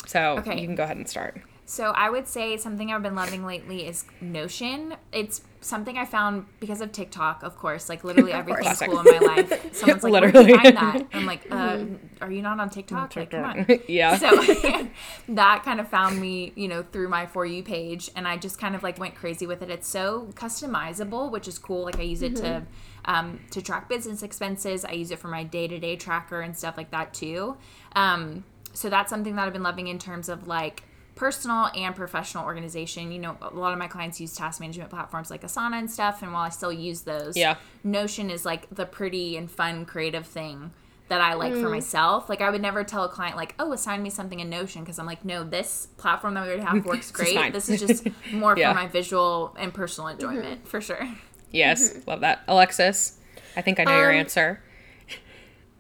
[0.08, 0.60] So Okay.
[0.60, 1.42] you can go ahead and start.
[1.72, 4.94] So I would say something I've been loving lately is Notion.
[5.14, 7.88] It's something I found because of TikTok, of course.
[7.88, 9.70] Like literally everything's cool in my life.
[9.74, 10.52] Someone's like, "Where'd Literally.
[10.52, 11.86] find that?" I'm like, uh,
[12.20, 13.16] "Are you not on TikTok?
[13.16, 14.18] Like, come on." yeah.
[14.18, 14.90] So
[15.30, 18.60] that kind of found me, you know, through my for you page, and I just
[18.60, 19.70] kind of like went crazy with it.
[19.70, 21.86] It's so customizable, which is cool.
[21.86, 22.64] Like I use it to
[23.06, 24.84] um, to track business expenses.
[24.84, 27.56] I use it for my day to day tracker and stuff like that too.
[27.96, 28.44] Um,
[28.74, 30.84] so that's something that I've been loving in terms of like
[31.22, 33.12] personal and professional organization.
[33.12, 36.24] You know, a lot of my clients use task management platforms like Asana and stuff,
[36.24, 37.58] and while I still use those, Yeah.
[37.84, 40.72] Notion is like the pretty and fun creative thing
[41.10, 41.72] that I like for mm.
[41.72, 42.28] myself.
[42.28, 44.98] Like I would never tell a client like, "Oh, assign me something in Notion" because
[44.98, 47.36] I'm like, "No, this platform that we already have works great.
[47.36, 48.74] fine." this is just more Yeah.
[48.74, 50.26] for my visual and personal mm-hmm.
[50.26, 51.08] enjoyment for sure."
[51.52, 52.10] Yes, mm-hmm.
[52.10, 52.42] love that.
[52.48, 53.20] Alexis,
[53.56, 54.64] I think I know your Um, answer.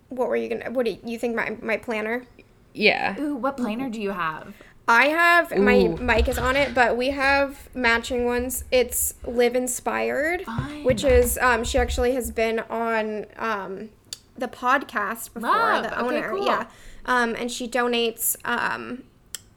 [0.09, 0.69] What were you gonna?
[0.69, 1.35] What do you think?
[1.35, 2.27] My my planner.
[2.73, 3.19] Yeah.
[3.19, 3.91] Ooh, what planner mm-hmm.
[3.91, 4.53] do you have?
[4.91, 8.65] I have my mic is on it, but we have matching ones.
[8.71, 10.83] It's Live Inspired, Fun.
[10.83, 13.89] which is um, she actually has been on um,
[14.37, 15.49] the podcast before.
[15.49, 15.83] Love.
[15.83, 16.45] The Okay, owner, cool.
[16.45, 16.65] yeah,
[17.05, 18.35] um, and she donates.
[18.43, 19.03] Um,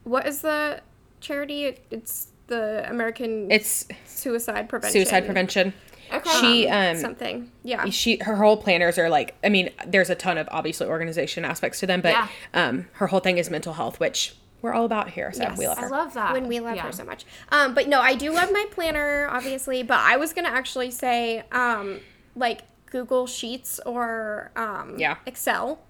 [0.05, 0.83] what is the
[1.21, 1.79] charity?
[1.91, 4.93] It's the American It's Suicide Prevention.
[5.01, 5.73] suicide prevention.
[6.13, 6.31] Okay.
[6.41, 7.51] She um something.
[7.65, 7.87] Yeah.
[7.89, 11.81] she her whole planners are like I mean, there's a ton of obviously organization aspects
[11.81, 12.29] to them, but Yeah.
[12.53, 15.31] um her whole thing is mental health, which we're all about here.
[15.31, 15.59] So Yes.
[15.59, 15.87] we love her.
[15.87, 16.33] I love that.
[16.33, 16.85] when we love Yeah.
[16.85, 17.27] her so much.
[17.53, 19.83] Um, but no, I do love my planner, obviously.
[19.83, 22.01] But I was gonna actually say, um,
[22.35, 25.17] like Google Sheets or um, Yeah.
[25.27, 25.81] Excel,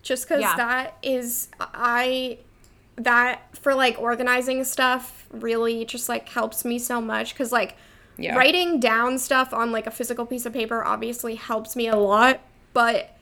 [0.00, 0.56] just because Yeah.
[0.56, 2.38] that is I
[2.96, 7.76] that for like organizing stuff really just like helps me so much because like
[8.16, 8.34] Yeah.
[8.36, 12.40] writing down stuff on like a physical piece of paper obviously helps me a lot,
[12.72, 13.14] but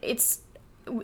[0.00, 0.42] it's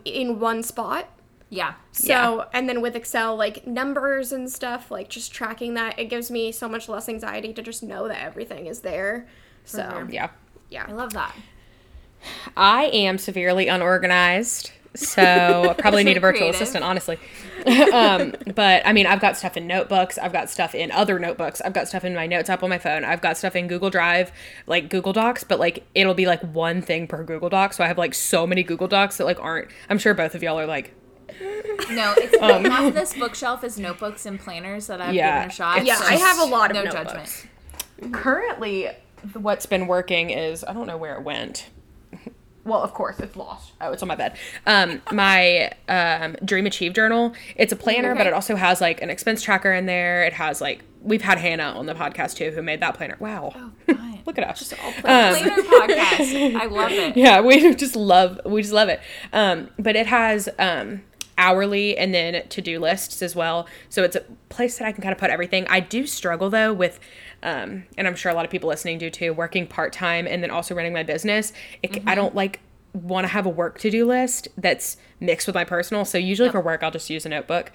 [0.05, 1.07] in one spot.
[1.53, 1.73] Yeah.
[1.91, 2.45] So, Yeah.
[2.53, 6.51] and then with Excel, like numbers and stuff, like just tracking that, it gives me
[6.53, 9.27] so much less anxiety to just know that everything is there.
[9.65, 10.07] So, sure.
[10.09, 10.29] Yeah.
[10.69, 10.85] yeah.
[10.87, 11.35] I love that.
[12.55, 16.55] I am severely unorganized, so I probably need a virtual Creative.
[16.61, 17.17] assistant, honestly.
[17.93, 20.17] um, but I mean, I've got stuff in notebooks.
[20.17, 21.61] I've got stuff in other notebooks.
[21.61, 23.03] I've got stuff in my notes app on my phone.
[23.03, 24.31] I've got stuff in Google Drive,
[24.67, 25.43] like Google Docs.
[25.43, 27.73] But like, it'll be like one thing per Google Doc.
[27.73, 29.67] So I have like so many Google Docs that like aren't.
[29.89, 30.93] I'm sure both of y'all are like,
[31.91, 35.53] No, it's half this bookshelf is notebooks and planners that I've Um, Yeah, given a
[35.53, 35.77] shot.
[35.79, 37.43] it's Yeah, I have a lot of no notebooks.
[37.99, 38.13] judgment.
[38.13, 38.89] currently
[39.33, 41.69] what's been working is I don't know where it went.
[42.63, 43.71] Well, of course, it's lost.
[43.81, 44.37] Oh, it's on my bed.
[44.67, 47.33] Um, my um, Dream Achieve journal.
[47.55, 50.23] It's a planner, but it also has like an expense tracker in there.
[50.25, 53.17] It has like we've had Hannah on the podcast too, who made that planner.
[53.19, 53.49] Wow,
[53.87, 54.19] Fun.
[54.27, 54.59] look at us.
[54.59, 54.93] Just all Um,
[55.35, 56.55] Planner podcast.
[56.55, 57.17] I love it.
[57.17, 58.99] yeah we just love we just love it
[59.33, 61.01] um but it has um
[61.37, 63.67] hourly and then to-do lists as well.
[63.89, 65.65] So it's a place that i can kind of put everything.
[65.69, 66.99] I do struggle though with
[67.43, 70.51] um and i'm sure a lot of people listening do too working part-time and then
[70.51, 71.53] also running my business.
[71.81, 72.59] It, i don't like
[72.93, 76.03] want to have a work to-do list that's mixed with my personal.
[76.05, 77.71] So usually for work i'll just use a notebook.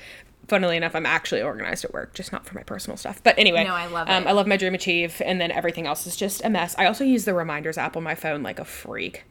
[0.49, 3.21] Funnily enough i'm actually organized at work just not for my personal stuff.
[3.25, 4.27] But anyway No, I love um, it.
[4.29, 6.75] i love my dream achieve and then everything else is just a mess.
[6.79, 9.25] I also use the reminders app on my phone like a freak.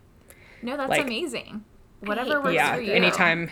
[0.61, 1.63] No, that's Like- amazing.
[2.01, 2.91] Whatever works yeah for you.
[2.93, 3.51] anytime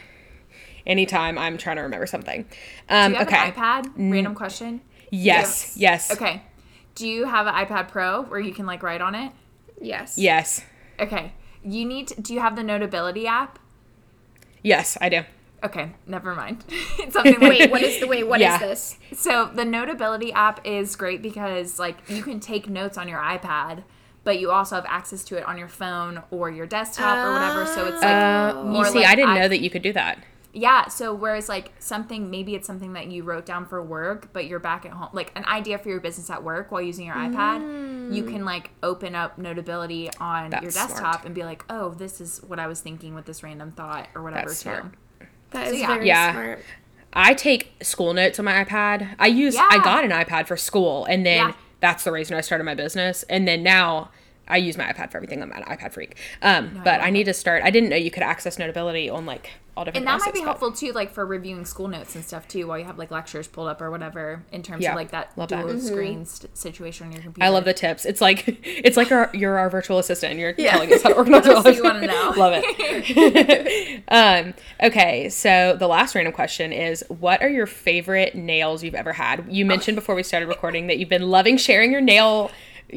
[0.85, 2.45] anytime i'm trying to remember something
[2.89, 3.93] um Do you have okay an iPad?
[4.11, 4.81] Random question.
[5.09, 6.41] yes yes Okay.
[6.95, 9.31] Do you have an iPad Pro where you can like write on it?
[9.81, 10.17] Yes.
[10.17, 10.63] yes
[10.99, 11.33] Okay.
[11.63, 12.09] You need.
[12.09, 13.57] To, do you have the Notability app?
[14.61, 15.21] yes i do
[15.63, 16.61] Okay, never mind.
[16.99, 18.25] it's something like Wait, what is the wait?
[18.27, 18.57] What is Yeah.
[18.57, 18.97] this?
[19.13, 23.83] So the Notability app is great because like you can take notes on your iPad,
[24.25, 27.65] but you also have access to it on your phone or your desktop or whatever.
[27.65, 29.93] So it's like uh, you see like i didn't I- know that you could do
[29.93, 30.17] that
[30.53, 30.87] yeah.
[30.87, 34.59] So whereas like something maybe it's something that you wrote down for work, but you're
[34.59, 38.13] back at home, like an idea for your business at work while using your iPad,
[38.13, 41.25] you can like open up Notability on your desktop smart.
[41.25, 44.21] and be like, oh, this is what I was thinking with this random thought or
[44.23, 44.69] whatever That's too.
[44.69, 44.85] smart.
[45.51, 45.87] That is yeah.
[45.87, 46.31] very Yeah.
[46.33, 46.59] smart.
[47.15, 49.67] i take school notes on my ipad i use yeah.
[49.69, 51.53] i got an ipad for school and then Yeah.
[51.79, 54.09] that's the reason i started my business and then now
[54.45, 55.41] I use my iPad for everything.
[55.41, 56.17] I'm an iPad freak.
[56.41, 57.63] Um, but I need to start.
[57.63, 59.97] I didn't know you could access Notability on like all different.
[60.03, 62.47] And that might devices, be but- helpful too, like for reviewing school notes and stuff
[62.47, 65.11] too, while you have like lectures pulled up or whatever, in terms Yeah, of like
[65.11, 65.65] that love that.
[65.65, 67.43] dual screen st- situation on your computer.
[67.45, 68.05] I love the tips.
[68.05, 70.31] It's like it's like our, you're our virtual assistant.
[70.31, 72.33] and You're telling us how to organize What our else do you wanna know?
[72.37, 74.03] love it.
[74.09, 79.13] um, okay, so the last random question is: What are your favorite nails you've ever
[79.13, 79.45] had?
[79.49, 82.51] You mentioned before we started recording that you've been loving sharing your nail,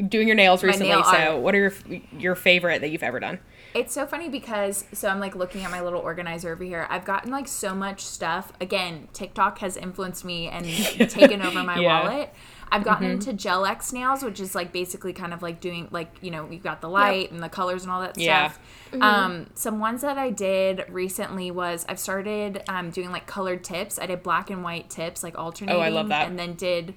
[0.07, 0.89] doing your nails recently.
[0.89, 1.39] nail so, art.
[1.41, 1.73] what are your
[2.17, 3.39] your favorite that you've ever done?
[3.73, 6.87] It's so funny because so I'm like looking at my little organizer over here.
[6.89, 8.51] I've gotten like so much stuff.
[8.59, 10.65] Again, TikTok has influenced me and
[11.09, 12.03] taken over my Yeah.
[12.03, 12.33] wallet.
[12.69, 16.09] I've gotten into Gel X nails, which is like basically kind of like doing like
[16.21, 18.49] you know you've got the light and the colors and all that Yeah.
[18.51, 18.59] stuff.
[19.01, 23.97] Um, some ones that I did recently was I've started um, doing like colored tips.
[23.99, 26.27] I did black and white tips, like alternating, Oh, I love that.
[26.27, 26.93] and then did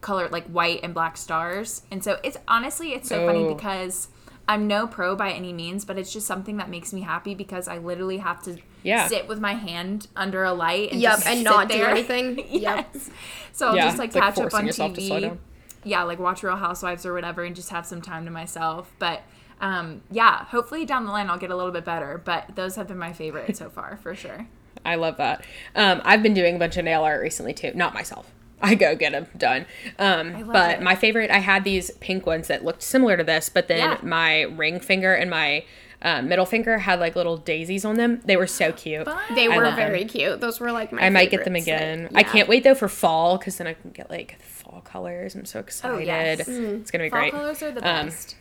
[0.00, 1.82] color like white and black stars.
[1.90, 3.54] And so it's honestly it's so funny Oh.
[3.54, 4.08] because
[4.46, 7.66] I'm no pro by any means, but it's just something that makes me happy because
[7.66, 9.06] I literally have to Yeah.
[9.08, 11.88] sit with my hand under a light and Yep, just and sit not do there.
[11.88, 12.38] anything.
[12.50, 12.88] Yep.
[12.94, 13.10] yes.
[13.52, 15.38] So I'll Yeah, just like it's like catch up on yourself to slow TV.
[15.84, 18.90] Yeah, like watch Real Housewives or whatever and just have some time to myself.
[18.98, 19.22] But
[19.60, 22.20] um, yeah, hopefully down the line I'll get a little bit better.
[22.22, 24.46] But those have been my favorite so far for sure.
[24.84, 25.42] I love that.
[25.74, 27.72] Um, I've been doing a bunch of nail art recently too.
[27.74, 28.30] Not myself.
[28.64, 29.66] I go get them done.
[29.98, 30.82] Um, but it.
[30.82, 33.98] my favorite, I had these pink ones that looked similar to this, but then Yeah.
[34.02, 35.64] my ring finger and my
[36.02, 38.20] uh, middle finger had like little daisies on them.
[38.24, 39.06] They were so cute.
[39.34, 39.90] They I were love them.
[39.90, 40.40] very cute.
[40.40, 41.00] Those were like my.
[41.06, 42.08] I might get them again.
[42.10, 45.34] like, I can't wait though for fall because then I can get like fall colors.
[45.34, 45.96] I'm so excited.
[45.96, 46.40] Oh, yes.
[46.48, 47.32] It's gonna be Fall great.
[47.32, 48.36] Fall colors are the Um, best.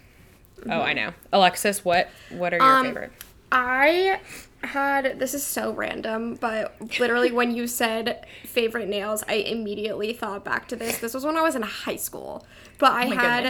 [0.70, 1.14] Oh, I know.
[1.32, 3.12] Alexis, what what are your Um, favorite?
[3.52, 4.20] I
[4.68, 10.44] had this is so random, but literally when you said favorite nails, I immediately thought
[10.44, 10.98] back to this.
[11.00, 12.46] This was when I was in high school.
[12.78, 13.44] But I Oh had.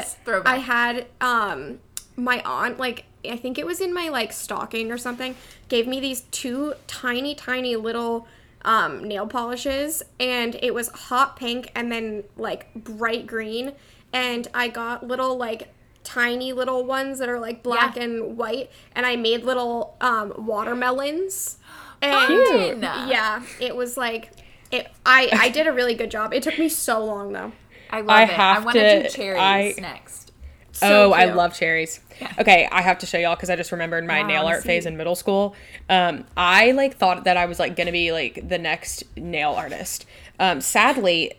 [0.46, 1.80] I had um
[2.16, 5.36] my aunt like I think it was in my like stocking or something,
[5.70, 8.28] gave me these two tiny tiny little
[8.66, 13.74] um nail polishes and it was hot pink and then like bright green
[14.14, 15.74] and I got little like
[16.04, 18.04] tiny little ones that are like black Yeah.
[18.04, 21.58] and white and I made little um watermelons.
[22.02, 22.82] And Cute.
[22.82, 24.32] yeah, it was like
[24.72, 26.34] it I I did a really good job.
[26.34, 27.54] It took me so long though.
[27.90, 28.30] I love I it.
[28.30, 30.32] I have want to do cherries I- next.
[30.74, 32.00] So oh, I love cherries.
[32.40, 34.86] Okay, I have to show y'all because I just remembered my Wow, nail art phase
[34.88, 35.56] in middle school.
[35.88, 40.06] Um, I like thought that I was like gonna be like the next nail artist.
[40.40, 41.34] Um, sadly,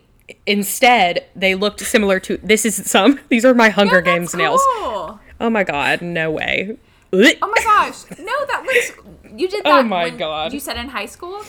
[0.45, 2.37] instead they looked similar to.
[2.37, 3.19] This is some.
[3.29, 4.61] These are my Hunger That's Games nails.
[4.65, 6.77] Oh my god, no way.
[7.13, 8.03] Oh my gosh.
[8.19, 8.91] No, that looks.
[9.39, 9.79] You did oh that.
[9.79, 10.53] Oh my when- God.
[10.53, 11.43] You said in high school?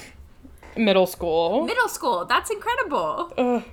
[0.76, 1.64] Middle school.
[1.64, 2.24] Middle school.
[2.26, 3.32] That's incredible.
[3.38, 3.64] Ugh.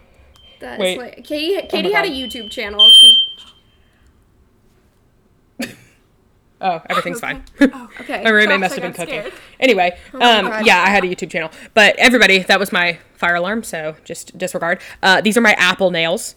[0.60, 0.98] That's Wait.
[0.98, 2.80] like Katie oh Katie my had a YouTube channel.
[2.90, 3.18] She
[6.64, 7.44] Oh, everything's fine.
[7.62, 8.24] okay.
[8.24, 9.20] My roommate Gosh, must have been cooking.
[9.20, 9.34] scared.
[9.60, 11.52] Anyway, um, yeah, I had a YouTube channel.
[11.74, 14.80] But everybody, that was my fire alarm, so just disregard.
[15.02, 16.36] Uh, these are my apple nails.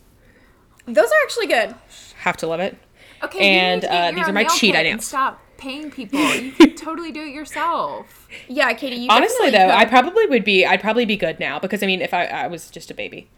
[0.85, 1.77] Those are actually good.
[2.19, 2.77] Have to love it.
[3.23, 5.07] Okay, and you need to get uh, these are my cheetah nails.
[5.07, 6.19] Stop paying people.
[6.19, 8.29] You can totally do it yourself.
[8.49, 8.97] Yeah, Katie.
[8.97, 10.67] You Honestly, though, I probably would be.
[10.67, 13.29] I'd probably be good now because I mean, if I, I was just a baby,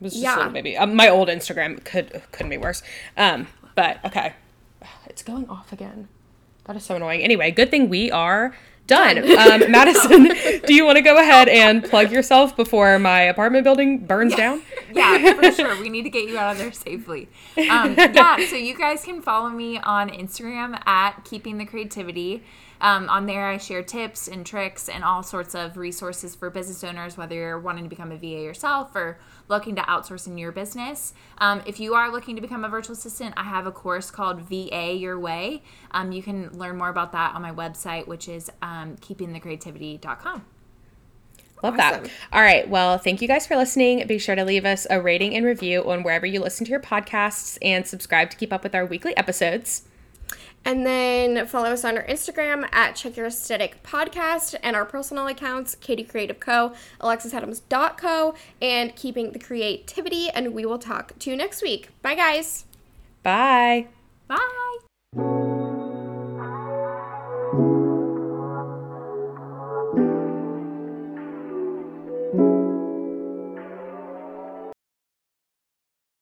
[0.00, 0.76] I was just a little baby.
[0.76, 2.82] Um, my old Instagram could couldn't be worse.
[3.16, 4.32] Um, but okay,
[5.06, 6.08] it's going off again.
[6.64, 7.22] That is so annoying.
[7.22, 8.54] Anyway, good thing we are
[8.86, 9.18] done.
[9.18, 10.24] um, Madison,
[10.66, 14.62] do you want to go ahead and plug yourself before my apartment building burns down?
[14.94, 15.80] Yeah, for sure.
[15.80, 17.28] We need to get you out of there safely.
[17.56, 22.44] Um, yeah, so you guys can follow me on Instagram at Keeping the Creativity.
[22.80, 26.84] Um, on there, I share tips and tricks and all sorts of resources for business
[26.84, 29.18] owners, whether you're wanting to become a VA yourself or
[29.48, 31.14] looking to outsource in your business.
[31.38, 34.40] Um, if you are looking to become a virtual assistant, I have a course called
[34.40, 35.62] VA Your Way.
[35.90, 40.44] Um, you can learn more about that on my website, which is um, keepingthecreativity.com.
[41.62, 42.10] Love that.
[42.30, 42.68] All right.
[42.68, 44.06] Well, thank you guys for listening.
[44.06, 46.80] Be sure to leave us a rating and review on wherever you listen to your
[46.80, 49.84] podcasts and subscribe to keep up with our weekly episodes.
[50.64, 55.26] And then follow us on our Instagram at Check Your Aesthetic Podcast and our personal
[55.26, 60.30] accounts, Katie Creative Co., AlexisAdams.co, and Keeping the Creativity.
[60.30, 61.90] And we will talk to you next week.
[62.02, 62.64] Bye, guys.
[63.22, 63.88] Bye.
[64.26, 65.53] Bye.